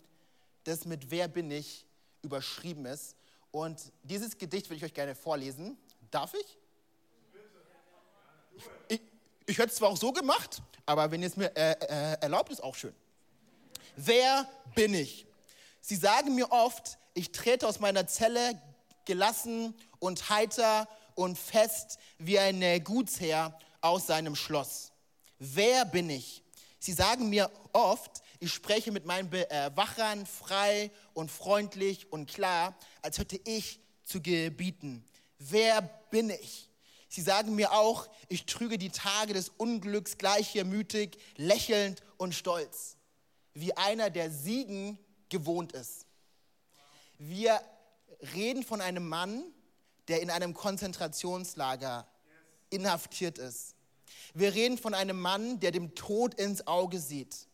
das 0.65 0.85
mit 0.85 1.11
Wer 1.11 1.29
bin 1.29 1.51
ich 1.51 1.87
überschrieben 2.23 2.85
ist. 2.85 3.17
Und 3.51 3.93
dieses 4.03 4.39
Gedicht 4.39 4.71
will 4.71 4.77
ich 4.77 4.85
euch 4.85 4.95
gerne 4.95 5.15
vorlesen. 5.15 5.77
Darf 6.11 6.35
ich? 6.35 6.59
Ich, 8.89 9.01
ich, 9.47 9.59
hätte 9.59 9.71
es 9.71 9.77
zwar 9.77 9.89
auch 9.89 9.97
so 9.97 10.13
gemacht, 10.13 10.63
aber 10.87 11.11
wenn 11.11 11.23
ihr 11.23 11.29
es 11.29 11.37
mir 11.37 11.57
äh, 11.57 11.73
äh, 11.73 12.21
erlaubt, 12.21 12.51
ist 12.51 12.63
auch 12.63 12.75
schön. 12.75 12.95
Wer 13.97 14.49
bin 14.75 14.95
ich? 14.95 15.27
Sie 15.81 15.97
sagen 15.97 16.35
mir 16.35 16.53
oft, 16.53 16.99
ich 17.15 17.33
trete 17.33 17.67
aus 17.67 17.81
meiner 17.81 18.07
Zelle 18.07 18.61
gelassen 19.05 19.75
und 19.99 20.29
heiter 20.29 20.89
und 21.15 21.39
fest 21.39 21.99
wie 22.19 22.39
ein 22.39 22.85
Gutsherr 22.85 23.59
aus 23.81 24.07
seinem 24.07 24.37
Schloss. 24.37 24.93
Wer 25.39 25.85
bin 25.85 26.11
ich? 26.11 26.45
Sie 26.79 26.93
sagen 26.93 27.29
mir 27.29 27.51
oft, 27.73 28.23
ich 28.39 28.53
spreche 28.53 28.93
mit 28.93 29.05
meinen 29.05 29.29
Bewachern 29.29 30.25
frei 30.27 30.91
und 31.21 31.31
freundlich 31.31 32.11
und 32.11 32.29
klar, 32.29 32.75
als 33.03 33.19
hätte 33.19 33.39
ich 33.45 33.79
zu 34.05 34.21
gebieten. 34.21 35.05
Wer 35.39 35.83
bin 36.11 36.31
ich? 36.31 36.69
Sie 37.09 37.21
sagen 37.21 37.55
mir 37.55 37.73
auch, 37.73 38.09
ich 38.29 38.47
trüge 38.47 38.79
die 38.79 38.91
Tage 38.91 39.35
des 39.35 39.51
Unglücks 39.51 40.17
gleichmütig, 40.17 41.19
lächelnd 41.37 42.03
und 42.17 42.35
stolz, 42.35 42.97
wie 43.53 43.77
einer, 43.77 44.11
der 44.11 44.31
Siegen 44.31 44.99
gewohnt 45.29 45.73
ist. 45.73 46.07
Wir 47.19 47.61
reden 48.35 48.63
von 48.63 48.81
einem 48.81 49.09
Mann, 49.09 49.45
der 50.09 50.23
in 50.23 50.31
einem 50.31 50.55
Konzentrationslager 50.55 52.07
inhaftiert 52.71 53.39
ist. 53.39 53.75
Wir 54.33 54.55
reden 54.55 54.79
von 54.79 54.95
einem 54.95 55.21
Mann, 55.21 55.61
der 55.61 55.71
dem 55.71 55.95
Tod 55.95 56.35
ins 56.35 56.67
Auge 56.67 56.99
sieht. 56.99 57.47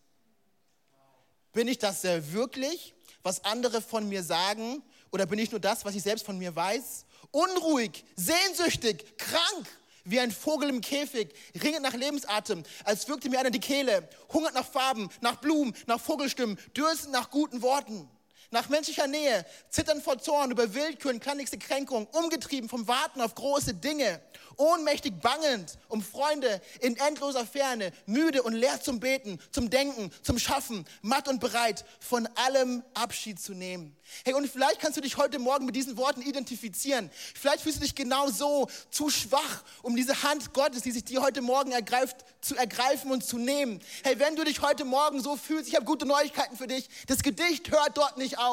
Bin 1.52 1.68
ich 1.68 1.79
das 1.79 2.05
wirklich, 2.05 2.95
was 3.27 3.45
andere 3.45 3.83
von 3.83 4.09
mir 4.09 4.23
sagen? 4.23 4.85
Oder 5.11 5.27
bin 5.27 5.41
ich 5.41 5.51
nur 5.51 5.59
das, 5.59 5.85
was 5.85 5.97
ich 5.97 6.03
selbst 6.05 6.25
von 6.25 6.39
mir 6.39 6.55
weiß? 6.55 7.05
Unruhig, 7.33 8.05
sehnsüchtig, 8.15 9.19
krank, 9.19 9.67
wie 10.05 10.21
ein 10.21 10.31
Vogel 10.31 10.69
im 10.69 10.81
Käfig, 10.81 11.35
ringend 11.61 11.83
nach 11.83 11.95
Lebensatem, 11.95 12.62
als 12.85 13.09
wirkte 13.09 13.29
mir 13.29 13.41
einer 13.41 13.51
die 13.51 13.59
Kehle, 13.59 14.09
hungert 14.33 14.55
nach 14.55 14.65
Farben, 14.65 15.09
nach 15.21 15.37
Blumen, 15.41 15.75
nach 15.89 16.01
Vogelstimmen, 16.01 16.57
dürstend 16.77 17.12
nach 17.12 17.31
guten 17.31 17.62
Worten 17.62 18.09
nach 18.57 18.71
menschlicher 18.71 19.07
Nähe, 19.07 19.45
zittern 19.69 20.01
vor 20.01 20.19
Zorn 20.19 20.51
über 20.51 20.73
Willkür 20.73 21.12
kleinigste 21.21 21.59
Kränkung, 21.59 22.07
umgetrieben 22.07 22.71
vom 22.71 22.88
Warten 22.88 23.21
auf 23.21 23.35
große 23.35 23.75
Dinge, 23.75 24.19
ohnmächtig 24.57 25.21
bangend 25.21 25.77
um 25.88 26.03
Freunde 26.03 26.62
in 26.81 26.97
endloser 26.97 27.45
Ferne, 27.45 27.92
müde 28.07 28.42
und 28.42 28.55
leer 28.55 28.81
zum 28.81 28.99
Beten, 28.99 29.38
zum 29.53 29.69
Denken, 29.69 30.11
zum 30.23 30.38
Schaffen, 30.38 30.87
matt 31.03 31.29
und 31.29 31.38
bereit, 31.38 31.85
von 32.01 32.27
allem 32.35 32.83
Abschied 32.95 33.38
zu 33.38 33.53
nehmen. 33.53 33.95
Hey, 34.25 34.35
und 34.35 34.49
vielleicht 34.49 34.81
kannst 34.81 34.97
du 34.97 35.01
dich 35.01 35.16
heute 35.16 35.38
Morgen 35.38 35.66
mit 35.66 35.77
diesen 35.77 35.97
Worten 35.97 36.23
identifizieren. 36.23 37.11
Vielleicht 37.35 37.61
fühlst 37.61 37.79
du 37.79 37.83
dich 37.83 37.95
genau 37.95 38.29
so 38.31 38.69
zu 38.90 39.11
schwach, 39.11 39.64
um 39.83 39.97
diese 39.97 40.23
Hand 40.23 40.55
Gottes, 40.55 40.83
die 40.83 40.92
sich 40.92 41.05
dir 41.05 41.23
heute 41.23 41.42
Morgen 41.42 41.73
ergreift, 41.73 42.25
zu 42.40 42.57
ergreifen 42.57 43.11
und 43.11 43.25
zu 43.25 43.37
nehmen. 43.37 43.81
Hey, 44.05 44.19
wenn 44.19 44.37
du 44.37 44.45
dich 44.45 44.62
heute 44.62 44.85
Morgen 44.85 45.21
so 45.21 45.37
fühlst, 45.37 45.69
ich 45.69 45.75
habe 45.75 45.85
gute 45.85 46.07
Neuigkeiten 46.07 46.57
für 46.57 46.69
dich. 46.69 46.88
Das 47.09 47.23
Gedicht 47.23 47.71
hört 47.71 47.99
dort 47.99 48.16
nicht 48.16 48.38
auf. 48.38 48.45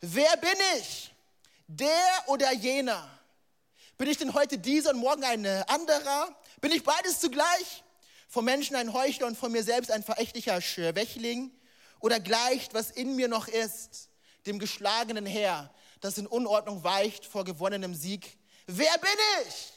Wer 0.00 0.36
bin 0.36 0.58
ich? 0.78 1.14
Der 1.66 2.24
oder 2.26 2.52
jener? 2.52 3.08
Bin 3.98 4.08
ich 4.08 4.16
denn 4.16 4.32
heute 4.34 4.58
dieser 4.58 4.90
und 4.90 4.98
morgen 4.98 5.22
ein 5.24 5.44
anderer? 5.46 6.34
Bin 6.60 6.72
ich 6.72 6.82
beides 6.82 7.20
zugleich? 7.20 7.84
Vom 8.28 8.44
Menschen 8.44 8.76
ein 8.76 8.92
Heuchler 8.92 9.26
und 9.26 9.36
von 9.36 9.52
mir 9.52 9.62
selbst 9.62 9.90
ein 9.90 10.02
verächtlicher 10.02 10.60
Schwächling? 10.60 11.52
Oder 12.00 12.18
gleicht, 12.18 12.72
was 12.72 12.90
in 12.90 13.14
mir 13.14 13.28
noch 13.28 13.46
ist, 13.46 14.08
dem 14.46 14.58
geschlagenen 14.58 15.26
Heer, 15.26 15.72
das 16.00 16.16
in 16.16 16.26
Unordnung 16.26 16.82
weicht 16.82 17.26
vor 17.26 17.44
gewonnenem 17.44 17.94
Sieg? 17.94 18.38
Wer 18.66 18.96
bin 18.98 19.10
ich? 19.46 19.72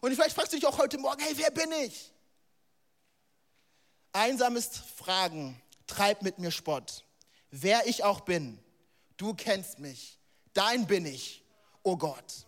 Und 0.00 0.14
vielleicht 0.14 0.34
fragst 0.34 0.52
du 0.52 0.56
dich 0.56 0.66
auch 0.66 0.78
heute 0.78 0.96
Morgen, 0.96 1.20
hey, 1.20 1.36
wer 1.36 1.50
bin 1.50 1.70
ich? 1.72 2.12
Einsames 4.12 4.70
Fragen 4.96 5.60
treibt 5.86 6.22
mit 6.22 6.38
mir 6.38 6.50
Spott. 6.50 7.04
Wer 7.50 7.86
ich 7.86 8.04
auch 8.04 8.20
bin, 8.20 8.58
du 9.16 9.34
kennst 9.34 9.80
mich, 9.80 10.18
dein 10.52 10.86
bin 10.86 11.04
ich, 11.04 11.44
o 11.82 11.92
oh 11.92 11.96
Gott. 11.96 12.46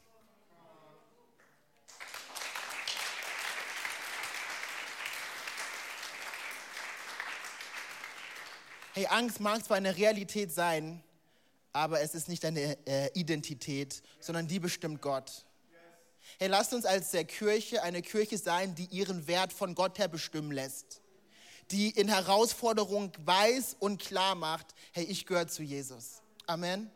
Hey, 8.94 9.06
Angst 9.06 9.40
mag 9.40 9.64
zwar 9.64 9.78
eine 9.78 9.96
Realität 9.96 10.52
sein, 10.52 11.02
aber 11.72 12.02
es 12.02 12.14
ist 12.14 12.28
nicht 12.28 12.44
deine 12.44 12.76
äh, 12.86 13.10
Identität, 13.14 14.02
sondern 14.20 14.46
die 14.46 14.60
bestimmt 14.60 15.00
Gott. 15.00 15.46
Hey, 16.38 16.48
lasst 16.48 16.72
uns 16.74 16.84
als 16.84 17.10
der 17.10 17.24
Kirche 17.24 17.82
eine 17.82 18.02
Kirche 18.02 18.38
sein, 18.38 18.74
die 18.74 18.84
ihren 18.84 19.26
Wert 19.26 19.52
von 19.52 19.74
Gott 19.74 19.98
her 19.98 20.08
bestimmen 20.08 20.52
lässt. 20.52 21.01
Die 21.72 21.90
in 21.90 22.08
Herausforderung 22.08 23.12
weiß 23.24 23.76
und 23.78 24.00
klar 24.00 24.34
macht, 24.34 24.66
hey, 24.92 25.04
ich 25.04 25.26
gehöre 25.26 25.48
zu 25.48 25.62
Jesus. 25.62 26.22
Amen. 26.46 26.90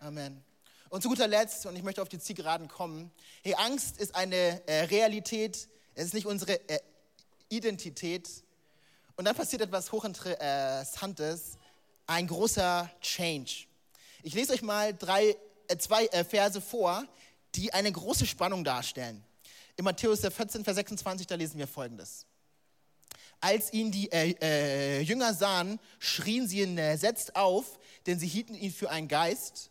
Amen. 0.00 0.42
Und 0.88 1.02
zu 1.02 1.08
guter 1.08 1.26
Letzt, 1.26 1.66
und 1.66 1.74
ich 1.74 1.82
möchte 1.82 2.00
auf 2.00 2.08
die 2.08 2.18
Zielgeraden 2.18 2.68
kommen, 2.68 3.10
hey, 3.42 3.54
Angst 3.54 3.98
ist 3.98 4.14
eine 4.14 4.62
äh, 4.66 4.84
Realität, 4.84 5.68
es 5.94 6.06
ist 6.06 6.14
nicht 6.14 6.26
unsere 6.26 6.60
äh, 6.68 6.78
Identität, 7.48 8.28
und 9.16 9.24
dann 9.26 9.36
passiert 9.36 9.62
etwas 9.62 9.92
Hochinteressantes, 9.92 11.58
ein 12.06 12.26
großer 12.26 12.90
Change. 13.00 13.66
Ich 14.22 14.34
lese 14.34 14.52
euch 14.52 14.62
mal 14.62 14.94
drei, 14.94 15.36
äh, 15.68 15.76
zwei 15.76 16.06
äh, 16.06 16.24
Verse 16.24 16.60
vor, 16.60 17.04
die 17.54 17.72
eine 17.72 17.90
große 17.90 18.26
Spannung 18.26 18.64
darstellen. 18.64 19.22
In 19.76 19.84
Matthäus 19.84 20.20
14, 20.20 20.64
Vers 20.64 20.76
26, 20.76 21.26
da 21.26 21.34
lesen 21.34 21.58
wir 21.58 21.68
Folgendes. 21.68 22.26
Als 23.40 23.72
ihn 23.72 23.90
die 23.90 24.10
äh, 24.10 24.34
äh, 24.40 25.00
Jünger 25.00 25.34
sahen, 25.34 25.78
schrien 25.98 26.48
sie 26.48 26.60
ihn 26.62 26.78
entsetzt 26.78 27.36
auf, 27.36 27.78
denn 28.06 28.18
sie 28.18 28.26
hielten 28.26 28.54
ihn 28.54 28.72
für 28.72 28.90
einen 28.90 29.08
Geist. 29.08 29.70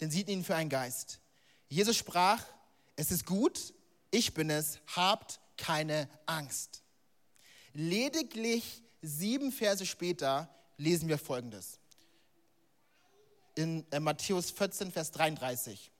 Denn 0.00 0.10
sie 0.10 0.18
hielten 0.18 0.32
ihn 0.32 0.44
für 0.44 0.54
einen 0.54 0.70
Geist. 0.70 1.20
Jesus 1.68 1.96
sprach, 1.96 2.44
es 2.96 3.10
ist 3.10 3.26
gut, 3.26 3.74
ich 4.10 4.34
bin 4.34 4.50
es, 4.50 4.80
habt 4.94 5.40
keine 5.56 6.08
Angst. 6.26 6.82
Lediglich 7.72 8.82
sieben 9.02 9.52
Verse 9.52 9.84
später 9.84 10.48
lesen 10.76 11.08
wir 11.08 11.18
Folgendes. 11.18 11.78
In 13.54 13.84
äh, 13.90 14.00
Matthäus 14.00 14.50
14, 14.50 14.92
Vers 14.92 15.10
33. 15.10 15.90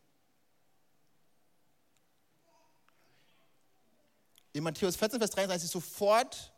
In 4.58 4.64
Matthäus 4.64 4.96
14, 4.96 5.20
Vers 5.20 5.30
33 5.30 5.70
sofort, 5.70 6.52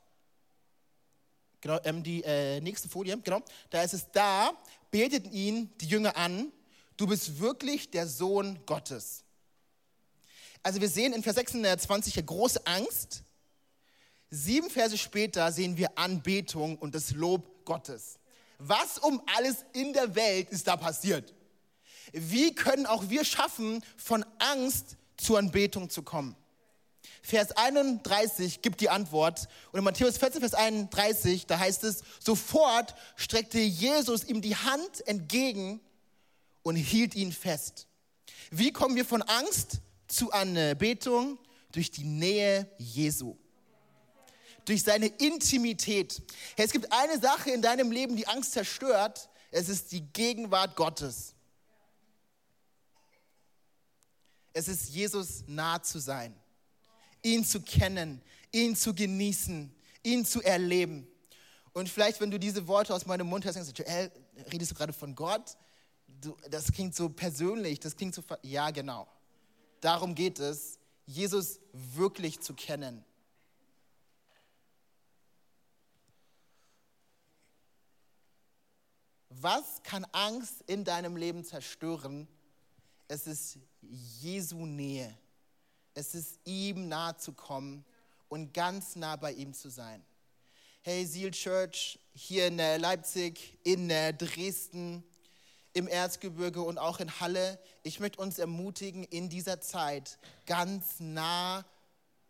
genau, 1.60 1.78
ähm, 1.84 2.02
die 2.02 2.24
äh, 2.24 2.58
nächste 2.62 2.88
Folie, 2.88 3.14
genau, 3.18 3.42
da 3.68 3.82
ist 3.82 3.92
es 3.92 4.10
da, 4.10 4.52
beteten 4.90 5.30
ihn 5.32 5.70
die 5.82 5.86
Jünger 5.86 6.16
an, 6.16 6.50
du 6.96 7.06
bist 7.06 7.38
wirklich 7.40 7.90
der 7.90 8.06
Sohn 8.06 8.58
Gottes. 8.64 9.22
Also 10.62 10.80
wir 10.80 10.88
sehen 10.88 11.12
in 11.12 11.22
Vers 11.22 11.34
26 11.36 12.14
hier 12.14 12.22
große 12.22 12.66
Angst, 12.66 13.22
Sieben 14.30 14.70
Verse 14.70 14.96
später 14.96 15.52
sehen 15.52 15.76
wir 15.76 15.98
Anbetung 15.98 16.78
und 16.78 16.94
das 16.94 17.10
Lob 17.10 17.66
Gottes. 17.66 18.18
Was 18.56 18.96
um 18.96 19.20
alles 19.36 19.66
in 19.74 19.92
der 19.92 20.14
Welt 20.14 20.48
ist 20.48 20.66
da 20.66 20.78
passiert? 20.78 21.34
Wie 22.12 22.54
können 22.54 22.86
auch 22.86 23.10
wir 23.10 23.26
schaffen, 23.26 23.84
von 23.98 24.24
Angst 24.38 24.96
zur 25.18 25.38
Anbetung 25.38 25.90
zu 25.90 26.02
kommen? 26.02 26.34
Vers 27.22 27.52
31 27.52 28.62
gibt 28.62 28.80
die 28.80 28.90
Antwort. 28.90 29.48
Und 29.72 29.78
in 29.78 29.84
Matthäus 29.84 30.18
14, 30.18 30.40
Vers 30.40 30.54
31, 30.54 31.46
da 31.46 31.58
heißt 31.58 31.84
es, 31.84 32.02
sofort 32.18 32.94
streckte 33.16 33.58
Jesus 33.58 34.24
ihm 34.24 34.40
die 34.40 34.56
Hand 34.56 35.06
entgegen 35.06 35.80
und 36.62 36.76
hielt 36.76 37.14
ihn 37.14 37.32
fest. 37.32 37.86
Wie 38.50 38.72
kommen 38.72 38.96
wir 38.96 39.04
von 39.04 39.22
Angst 39.22 39.80
zu 40.08 40.32
Anbetung? 40.32 41.38
Durch 41.72 41.92
die 41.92 42.04
Nähe 42.04 42.68
Jesu. 42.78 43.36
Durch 44.64 44.82
seine 44.82 45.06
Intimität. 45.06 46.20
Es 46.56 46.72
gibt 46.72 46.92
eine 46.92 47.20
Sache 47.20 47.52
in 47.52 47.62
deinem 47.62 47.92
Leben, 47.92 48.16
die 48.16 48.26
Angst 48.26 48.52
zerstört. 48.52 49.28
Es 49.52 49.68
ist 49.68 49.92
die 49.92 50.00
Gegenwart 50.00 50.74
Gottes. 50.74 51.34
Es 54.52 54.66
ist 54.66 54.88
Jesus 54.88 55.44
nah 55.46 55.80
zu 55.80 56.00
sein 56.00 56.39
ihn 57.22 57.44
zu 57.44 57.60
kennen, 57.60 58.22
ihn 58.52 58.76
zu 58.76 58.94
genießen, 58.94 59.74
ihn 60.02 60.24
zu 60.24 60.42
erleben. 60.42 61.06
Und 61.72 61.88
vielleicht, 61.88 62.20
wenn 62.20 62.30
du 62.30 62.38
diese 62.38 62.66
Worte 62.66 62.94
aus 62.94 63.06
meinem 63.06 63.26
Mund 63.26 63.44
hörst, 63.44 63.56
denkst 63.56 63.72
du, 63.72 63.82
Joel, 63.82 64.10
redest 64.52 64.72
du 64.72 64.74
gerade 64.74 64.92
von 64.92 65.14
Gott? 65.14 65.56
Du, 66.20 66.36
das 66.50 66.72
klingt 66.72 66.94
so 66.94 67.08
persönlich, 67.08 67.78
das 67.80 67.96
klingt 67.96 68.14
so. 68.14 68.22
Ja, 68.42 68.70
genau. 68.70 69.06
Darum 69.80 70.14
geht 70.14 70.38
es, 70.38 70.78
Jesus 71.06 71.60
wirklich 71.72 72.40
zu 72.40 72.54
kennen. 72.54 73.04
Was 79.28 79.82
kann 79.82 80.04
Angst 80.12 80.62
in 80.66 80.84
deinem 80.84 81.16
Leben 81.16 81.44
zerstören? 81.44 82.28
Es 83.08 83.26
ist 83.26 83.58
Jesu 83.80 84.66
Nähe. 84.66 85.16
Es 86.00 86.14
ist 86.14 86.38
ihm 86.46 86.88
nahe 86.88 87.14
zu 87.18 87.34
kommen 87.34 87.84
und 88.30 88.54
ganz 88.54 88.96
nah 88.96 89.16
bei 89.16 89.32
ihm 89.32 89.52
zu 89.52 89.68
sein. 89.68 90.02
Hey, 90.80 91.04
Seal 91.04 91.30
Church 91.30 91.98
hier 92.14 92.46
in 92.46 92.56
Leipzig, 92.56 93.58
in 93.64 93.90
Dresden, 93.90 95.04
im 95.74 95.86
Erzgebirge 95.86 96.62
und 96.62 96.78
auch 96.78 97.00
in 97.00 97.20
Halle. 97.20 97.58
Ich 97.82 98.00
möchte 98.00 98.18
uns 98.18 98.38
ermutigen, 98.38 99.04
in 99.04 99.28
dieser 99.28 99.60
Zeit 99.60 100.16
ganz 100.46 101.00
nah 101.00 101.66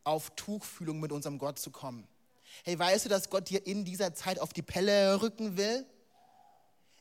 auf 0.02 0.30
Tuchfühlung 0.30 0.98
mit 0.98 1.12
unserem 1.12 1.38
Gott 1.38 1.60
zu 1.60 1.70
kommen. 1.70 2.08
Hey, 2.64 2.76
weißt 2.76 3.04
du, 3.04 3.08
dass 3.08 3.30
Gott 3.30 3.50
dir 3.50 3.64
in 3.64 3.84
dieser 3.84 4.14
Zeit 4.14 4.40
auf 4.40 4.52
die 4.52 4.62
Pelle 4.62 5.22
rücken 5.22 5.56
will? 5.56 5.86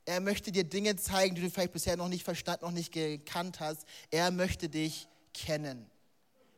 Er 0.06 0.20
möchte 0.20 0.52
dir 0.52 0.66
Dinge 0.66 0.96
zeigen, 0.98 1.34
die 1.34 1.42
du 1.42 1.50
vielleicht 1.50 1.74
bisher 1.74 1.98
noch 1.98 2.10
nicht 2.10 2.24
verstanden, 2.24 2.66
noch 2.66 2.72
nicht 2.72 2.92
gekannt 2.92 3.60
hast. 3.60 3.88
Er 4.12 4.30
möchte 4.30 4.70
dich 4.70 5.08
kennen 5.34 5.90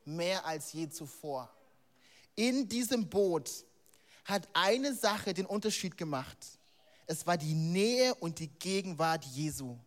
mehr 0.05 0.45
als 0.45 0.71
je 0.71 0.89
zuvor. 0.89 1.49
In 2.35 2.67
diesem 2.67 3.09
Boot 3.09 3.49
hat 4.25 4.47
eine 4.53 4.93
Sache 4.93 5.33
den 5.33 5.45
Unterschied 5.45 5.97
gemacht. 5.97 6.37
Es 7.07 7.27
war 7.27 7.37
die 7.37 7.53
Nähe 7.53 8.15
und 8.15 8.39
die 8.39 8.47
Gegenwart 8.47 9.25
Jesu. 9.25 9.77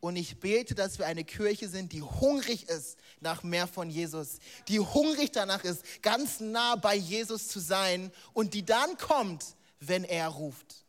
Und 0.00 0.16
ich 0.16 0.40
bete, 0.40 0.74
dass 0.74 0.98
wir 0.98 1.06
eine 1.06 1.24
Kirche 1.24 1.68
sind, 1.68 1.92
die 1.92 2.00
hungrig 2.00 2.68
ist 2.68 2.98
nach 3.20 3.42
mehr 3.42 3.66
von 3.66 3.90
Jesus, 3.90 4.38
die 4.66 4.80
hungrig 4.80 5.30
danach 5.30 5.62
ist, 5.62 5.84
ganz 6.00 6.40
nah 6.40 6.76
bei 6.76 6.94
Jesus 6.94 7.48
zu 7.48 7.60
sein 7.60 8.10
und 8.32 8.54
die 8.54 8.64
dann 8.64 8.96
kommt, 8.96 9.44
wenn 9.78 10.04
er 10.04 10.28
ruft. 10.28 10.86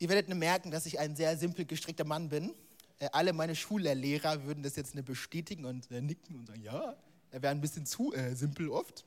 Ihr 0.00 0.08
werdet 0.08 0.28
merken, 0.34 0.70
dass 0.70 0.86
ich 0.86 0.98
ein 0.98 1.14
sehr 1.14 1.36
simpel 1.36 1.64
gestrickter 1.64 2.04
Mann 2.04 2.28
bin. 2.28 2.54
Äh, 2.98 3.08
alle 3.12 3.32
meine 3.32 3.54
Schullehrer 3.54 4.44
würden 4.44 4.62
das 4.62 4.76
jetzt 4.76 4.94
bestätigen 5.04 5.64
und 5.64 5.90
äh, 5.90 6.00
nicken 6.00 6.36
und 6.36 6.46
sagen, 6.46 6.62
ja, 6.62 6.96
er 7.30 7.42
wäre 7.42 7.52
ein 7.52 7.60
bisschen 7.60 7.86
zu 7.86 8.12
äh, 8.14 8.34
simpel 8.34 8.68
oft. 8.68 9.04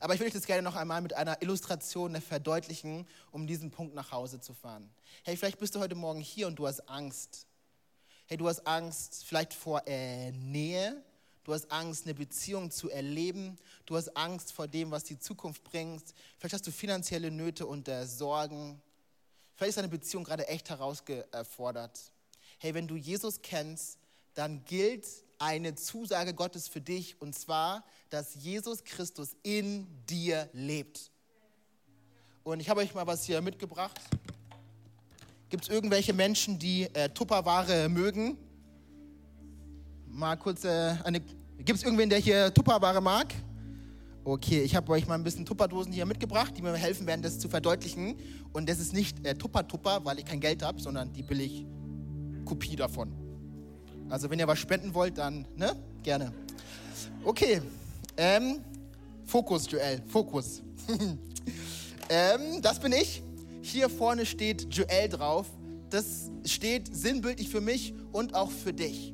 Aber 0.00 0.14
ich 0.14 0.20
würde 0.20 0.28
euch 0.28 0.34
das 0.34 0.46
gerne 0.46 0.62
noch 0.62 0.76
einmal 0.76 1.00
mit 1.00 1.14
einer 1.14 1.40
Illustration 1.42 2.14
äh, 2.14 2.20
verdeutlichen, 2.20 3.06
um 3.32 3.46
diesen 3.46 3.70
Punkt 3.70 3.94
nach 3.94 4.12
Hause 4.12 4.40
zu 4.40 4.54
fahren. 4.54 4.90
Hey, 5.24 5.36
vielleicht 5.36 5.58
bist 5.58 5.74
du 5.74 5.80
heute 5.80 5.94
Morgen 5.94 6.20
hier 6.20 6.46
und 6.46 6.56
du 6.56 6.66
hast 6.66 6.88
Angst. 6.88 7.46
Hey, 8.26 8.36
du 8.36 8.46
hast 8.48 8.66
Angst 8.66 9.24
vielleicht 9.24 9.54
vor 9.54 9.82
äh, 9.86 10.30
Nähe. 10.32 11.02
Du 11.44 11.54
hast 11.54 11.72
Angst, 11.72 12.04
eine 12.04 12.14
Beziehung 12.14 12.70
zu 12.70 12.90
erleben. 12.90 13.56
Du 13.86 13.96
hast 13.96 14.14
Angst 14.14 14.52
vor 14.52 14.68
dem, 14.68 14.90
was 14.90 15.04
die 15.04 15.18
Zukunft 15.18 15.64
bringt. 15.64 16.02
Vielleicht 16.36 16.52
hast 16.52 16.66
du 16.66 16.70
finanzielle 16.70 17.30
Nöte 17.30 17.66
und 17.66 17.88
äh, 17.88 18.04
Sorgen. 18.06 18.82
Vielleicht 19.54 19.70
ist 19.70 19.78
deine 19.78 19.88
Beziehung 19.88 20.24
gerade 20.24 20.46
echt 20.46 20.68
herausgefordert 20.68 22.12
hey, 22.58 22.74
wenn 22.74 22.86
du 22.86 22.96
Jesus 22.96 23.40
kennst, 23.42 23.98
dann 24.34 24.64
gilt 24.64 25.06
eine 25.38 25.74
Zusage 25.74 26.34
Gottes 26.34 26.68
für 26.68 26.80
dich 26.80 27.20
und 27.20 27.34
zwar, 27.34 27.84
dass 28.10 28.34
Jesus 28.34 28.84
Christus 28.84 29.36
in 29.42 29.86
dir 30.06 30.48
lebt. 30.52 31.10
Und 32.42 32.60
ich 32.60 32.68
habe 32.68 32.80
euch 32.80 32.94
mal 32.94 33.06
was 33.06 33.24
hier 33.24 33.40
mitgebracht. 33.40 34.00
Gibt 35.48 35.64
es 35.64 35.70
irgendwelche 35.70 36.12
Menschen, 36.12 36.58
die 36.58 36.84
äh, 36.94 37.08
Tupperware 37.08 37.88
mögen? 37.88 38.36
Mal 40.06 40.36
kurz 40.36 40.64
äh, 40.64 40.96
eine. 41.04 41.20
Gibt 41.20 41.78
es 41.78 41.82
irgendwen, 41.82 42.10
der 42.10 42.18
hier 42.18 42.52
Tupperware 42.52 43.00
mag? 43.00 43.34
Okay, 44.24 44.62
ich 44.62 44.76
habe 44.76 44.92
euch 44.92 45.06
mal 45.06 45.14
ein 45.14 45.24
bisschen 45.24 45.46
Tupperdosen 45.46 45.92
hier 45.92 46.04
mitgebracht, 46.04 46.54
die 46.56 46.62
mir 46.62 46.74
helfen 46.74 47.06
werden, 47.06 47.22
das 47.22 47.38
zu 47.38 47.48
verdeutlichen. 47.48 48.16
Und 48.52 48.68
das 48.68 48.78
ist 48.78 48.92
nicht 48.92 49.24
äh, 49.26 49.34
Tupper-Tupper, 49.34 50.04
weil 50.04 50.18
ich 50.18 50.24
kein 50.24 50.40
Geld 50.40 50.62
habe, 50.62 50.80
sondern 50.80 51.12
die 51.12 51.22
billig 51.22 51.64
Kopie 52.48 52.76
davon. 52.76 53.12
Also 54.08 54.30
wenn 54.30 54.38
ihr 54.38 54.48
was 54.48 54.58
spenden 54.58 54.94
wollt, 54.94 55.18
dann 55.18 55.46
ne? 55.54 55.76
gerne. 56.02 56.32
Okay, 57.22 57.60
ähm, 58.16 58.60
Fokus, 59.26 59.70
Joel, 59.70 60.00
Fokus. 60.06 60.62
ähm, 62.08 62.62
das 62.62 62.80
bin 62.80 62.92
ich. 62.92 63.22
Hier 63.60 63.90
vorne 63.90 64.24
steht 64.24 64.74
Joel 64.74 65.10
drauf. 65.10 65.46
Das 65.90 66.30
steht 66.46 66.94
sinnbildlich 66.96 67.50
für 67.50 67.60
mich 67.60 67.92
und 68.12 68.34
auch 68.34 68.50
für 68.50 68.72
dich. 68.72 69.12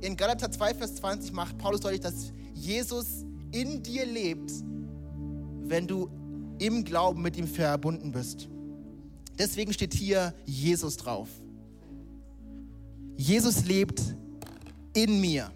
In 0.00 0.16
Galater 0.16 0.50
2, 0.50 0.74
Vers 0.74 0.94
20 0.96 1.32
macht 1.32 1.58
Paulus 1.58 1.80
deutlich, 1.80 2.00
dass 2.00 2.32
Jesus 2.54 3.26
in 3.52 3.82
dir 3.82 4.06
lebt, 4.06 4.50
wenn 5.64 5.86
du 5.86 6.08
im 6.58 6.82
Glauben 6.84 7.20
mit 7.20 7.36
ihm 7.36 7.46
verbunden 7.46 8.10
bist. 8.10 8.48
Deswegen 9.38 9.72
steht 9.74 9.92
hier 9.92 10.32
Jesus 10.46 10.96
drauf. 10.96 11.28
Jesus 13.16 13.64
lebt 13.64 14.00
in 14.94 15.20
mir. 15.20 15.50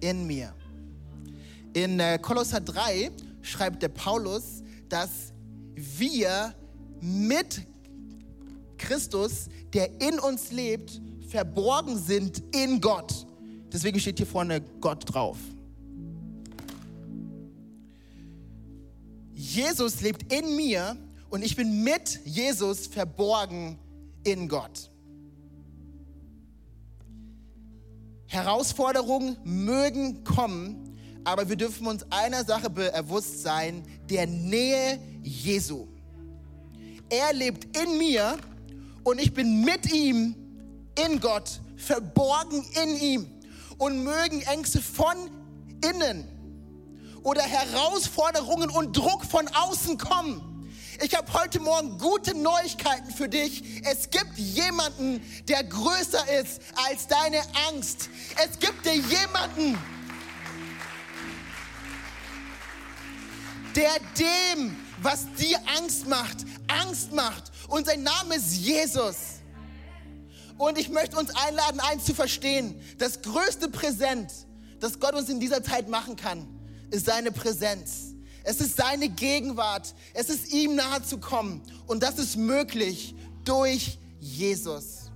In 0.00 0.26
mir. 0.26 0.54
In 1.74 2.00
äh, 2.00 2.18
Kolosser 2.20 2.60
3 2.60 3.10
schreibt 3.42 3.82
der 3.82 3.88
Paulus, 3.88 4.62
dass 4.88 5.32
wir 5.74 6.54
mit 7.00 7.62
Christus, 8.78 9.48
der 9.72 10.00
in 10.00 10.18
uns 10.18 10.52
lebt, 10.52 11.00
verborgen 11.28 11.98
sind 11.98 12.42
in 12.54 12.80
Gott. 12.80 13.26
Deswegen 13.72 14.00
steht 14.00 14.18
hier 14.18 14.26
vorne 14.26 14.60
Gott 14.80 15.04
drauf. 15.12 15.38
Jesus 19.34 20.00
lebt 20.00 20.32
in 20.32 20.56
mir 20.56 20.96
und 21.28 21.44
ich 21.44 21.54
bin 21.56 21.82
mit 21.84 22.20
Jesus 22.24 22.86
verborgen 22.86 23.78
in 24.24 24.48
Gott. 24.48 24.90
Herausforderungen 28.36 29.38
mögen 29.44 30.22
kommen, 30.22 30.98
aber 31.24 31.48
wir 31.48 31.56
dürfen 31.56 31.86
uns 31.86 32.04
einer 32.10 32.44
Sache 32.44 32.68
bewusst 32.68 33.42
sein, 33.42 33.82
der 34.10 34.26
Nähe 34.26 35.00
Jesu. 35.22 35.86
Er 37.08 37.32
lebt 37.32 37.76
in 37.78 37.96
mir 37.96 38.36
und 39.04 39.20
ich 39.20 39.32
bin 39.32 39.64
mit 39.64 39.90
ihm 39.90 40.34
in 41.06 41.18
Gott, 41.20 41.60
verborgen 41.76 42.62
in 42.84 43.00
ihm. 43.00 43.26
Und 43.78 44.04
mögen 44.04 44.42
Ängste 44.42 44.80
von 44.80 45.16
innen 45.82 46.24
oder 47.22 47.42
Herausforderungen 47.42 48.70
und 48.70 48.96
Druck 48.96 49.24
von 49.24 49.48
außen 49.48 49.98
kommen 49.98 50.55
ich 51.02 51.14
habe 51.14 51.32
heute 51.32 51.60
Morgen 51.60 51.98
gute 51.98 52.36
Neuigkeiten 52.36 53.10
für 53.10 53.28
dich. 53.28 53.82
Es 53.84 54.10
gibt 54.10 54.36
jemanden, 54.36 55.20
der 55.46 55.64
größer 55.64 56.40
ist 56.40 56.60
als 56.88 57.06
deine 57.06 57.40
Angst. 57.68 58.08
Es 58.42 58.58
gibt 58.58 58.84
dir 58.84 58.96
jemanden, 58.96 59.78
der 63.74 63.90
dem, 64.18 64.76
was 65.02 65.26
dir 65.34 65.58
Angst 65.78 66.06
macht, 66.08 66.38
Angst 66.68 67.12
macht. 67.12 67.52
Und 67.68 67.86
sein 67.86 68.02
Name 68.02 68.36
ist 68.36 68.56
Jesus. 68.56 69.16
Und 70.56 70.78
ich 70.78 70.88
möchte 70.88 71.18
uns 71.18 71.30
einladen, 71.36 71.80
eins 71.80 72.06
zu 72.06 72.14
verstehen. 72.14 72.80
Das 72.98 73.20
größte 73.20 73.68
Präsent, 73.68 74.32
das 74.80 74.98
Gott 74.98 75.14
uns 75.14 75.28
in 75.28 75.40
dieser 75.40 75.62
Zeit 75.62 75.88
machen 75.88 76.16
kann, 76.16 76.48
ist 76.90 77.06
seine 77.06 77.30
Präsenz. 77.30 78.15
Es 78.48 78.60
ist 78.60 78.76
seine 78.76 79.08
Gegenwart. 79.08 79.92
Es 80.14 80.30
ist 80.30 80.52
ihm 80.52 80.76
nahe 80.76 81.02
zu 81.02 81.18
kommen. 81.18 81.60
Und 81.88 82.04
das 82.04 82.16
ist 82.16 82.36
möglich 82.36 83.16
durch 83.44 83.98
Jesus. 84.20 85.10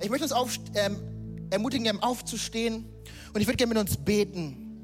Ich 0.00 0.08
möchte 0.08 0.24
uns 0.24 0.32
auf, 0.32 0.56
ähm, 0.76 0.96
ermutigen, 1.50 2.00
aufzustehen. 2.00 2.84
Und 3.34 3.40
ich 3.40 3.48
würde 3.48 3.56
gerne 3.56 3.74
mit 3.74 3.78
uns 3.78 3.96
beten. 3.96 4.78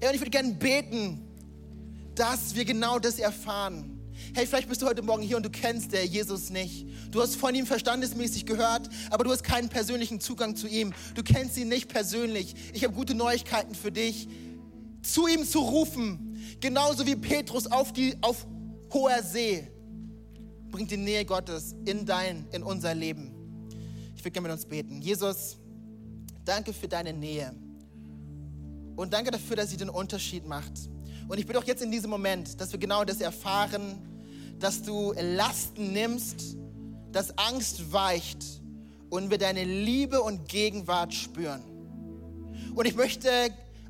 Und 0.00 0.14
ich 0.14 0.20
würde 0.20 0.30
gerne 0.30 0.54
beten, 0.54 1.20
dass 2.14 2.54
wir 2.54 2.64
genau 2.64 2.98
das 2.98 3.18
erfahren. 3.18 4.00
Hey, 4.34 4.46
vielleicht 4.46 4.70
bist 4.70 4.80
du 4.80 4.86
heute 4.86 5.02
Morgen 5.02 5.22
hier 5.22 5.36
und 5.36 5.44
du 5.44 5.50
kennst 5.50 5.92
der 5.92 6.06
Jesus 6.06 6.48
nicht. 6.48 6.86
Du 7.10 7.20
hast 7.20 7.36
von 7.36 7.54
ihm 7.54 7.66
verstandesmäßig 7.66 8.46
gehört, 8.46 8.88
aber 9.10 9.24
du 9.24 9.30
hast 9.30 9.44
keinen 9.44 9.68
persönlichen 9.68 10.18
Zugang 10.18 10.56
zu 10.56 10.66
ihm. 10.66 10.94
Du 11.14 11.22
kennst 11.22 11.58
ihn 11.58 11.68
nicht 11.68 11.88
persönlich. 11.88 12.54
Ich 12.72 12.84
habe 12.84 12.94
gute 12.94 13.14
Neuigkeiten 13.14 13.74
für 13.74 13.92
dich. 13.92 14.28
Zu 15.02 15.26
ihm 15.26 15.44
zu 15.44 15.60
rufen, 15.60 16.36
genauso 16.60 17.06
wie 17.06 17.16
Petrus 17.16 17.66
auf, 17.66 17.92
die, 17.92 18.16
auf 18.20 18.46
hoher 18.92 19.22
See, 19.22 19.68
bringt 20.70 20.90
die 20.90 20.96
Nähe 20.96 21.24
Gottes 21.24 21.74
in 21.84 22.04
dein, 22.04 22.46
in 22.52 22.62
unser 22.62 22.94
Leben. 22.94 23.34
Ich 24.16 24.24
würde 24.24 24.32
gerne 24.32 24.48
mit 24.48 24.56
uns 24.56 24.66
beten. 24.66 25.00
Jesus, 25.00 25.56
danke 26.44 26.72
für 26.72 26.88
deine 26.88 27.12
Nähe. 27.12 27.54
Und 28.96 29.12
danke 29.12 29.30
dafür, 29.30 29.56
dass 29.56 29.70
sie 29.70 29.76
den 29.76 29.90
Unterschied 29.90 30.46
macht. 30.46 30.72
Und 31.28 31.38
ich 31.38 31.46
bitte 31.46 31.58
auch 31.58 31.64
jetzt 31.64 31.82
in 31.82 31.90
diesem 31.90 32.10
Moment, 32.10 32.60
dass 32.60 32.72
wir 32.72 32.78
genau 32.78 33.04
das 33.04 33.20
erfahren, 33.20 33.98
dass 34.58 34.82
du 34.82 35.12
Lasten 35.12 35.92
nimmst, 35.92 36.56
dass 37.12 37.36
Angst 37.38 37.92
weicht 37.92 38.44
und 39.10 39.30
wir 39.30 39.38
deine 39.38 39.64
Liebe 39.64 40.20
und 40.20 40.48
Gegenwart 40.48 41.14
spüren. 41.14 41.62
Und 42.74 42.86
ich 42.86 42.96
möchte 42.96 43.28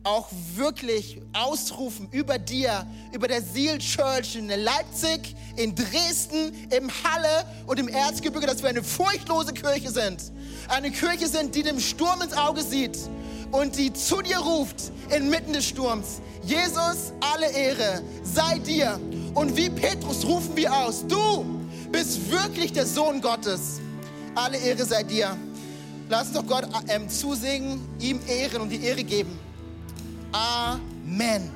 auch 0.05 0.29
wirklich 0.55 1.21
ausrufen 1.33 2.09
über 2.11 2.39
dir, 2.39 2.87
über 3.13 3.29
der 3.29 3.43
Seal 3.43 3.79
Church 3.79 4.37
in 4.37 4.49
Leipzig, 4.49 5.35
in 5.57 5.75
Dresden, 5.75 6.53
im 6.71 6.91
Halle 7.05 7.45
und 7.67 7.79
im 7.79 7.89
Erzgebirge, 7.89 8.47
dass 8.47 8.63
wir 8.63 8.71
eine 8.71 8.83
furchtlose 8.83 9.53
Kirche 9.53 9.91
sind. 9.91 10.33
Eine 10.69 10.91
Kirche 10.91 11.27
sind, 11.27 11.55
die 11.55 11.63
dem 11.63 11.81
Sturm 11.81 12.23
ins 12.23 12.37
Auge 12.37 12.63
sieht 12.63 12.99
und 13.53 13.77
die 13.77 13.93
zu 13.93 14.23
dir 14.23 14.39
ruft 14.39 14.93
inmitten 15.15 15.53
des 15.53 15.67
Sturms. 15.67 16.21
Jesus, 16.45 17.13
alle 17.21 17.51
Ehre 17.51 18.03
sei 18.23 18.59
dir. 18.59 18.99
Und 19.35 19.57
wie 19.57 19.71
Petrus 19.71 20.25
rufen 20.25 20.57
wir 20.57 20.75
aus, 20.75 21.07
du 21.07 21.45
bist 21.91 22.31
wirklich 22.31 22.73
der 22.73 22.87
Sohn 22.87 23.21
Gottes. 23.21 23.81
Alle 24.35 24.59
Ehre 24.59 24.85
sei 24.85 25.03
dir. 25.03 25.37
Lass 26.09 26.33
doch 26.33 26.47
Gott 26.47 26.67
ähm, 26.89 27.09
zusingen, 27.09 27.87
ihm 28.01 28.21
Ehren 28.27 28.63
und 28.63 28.71
die 28.71 28.83
Ehre 28.83 29.05
geben. 29.05 29.39
Amen. 30.35 31.51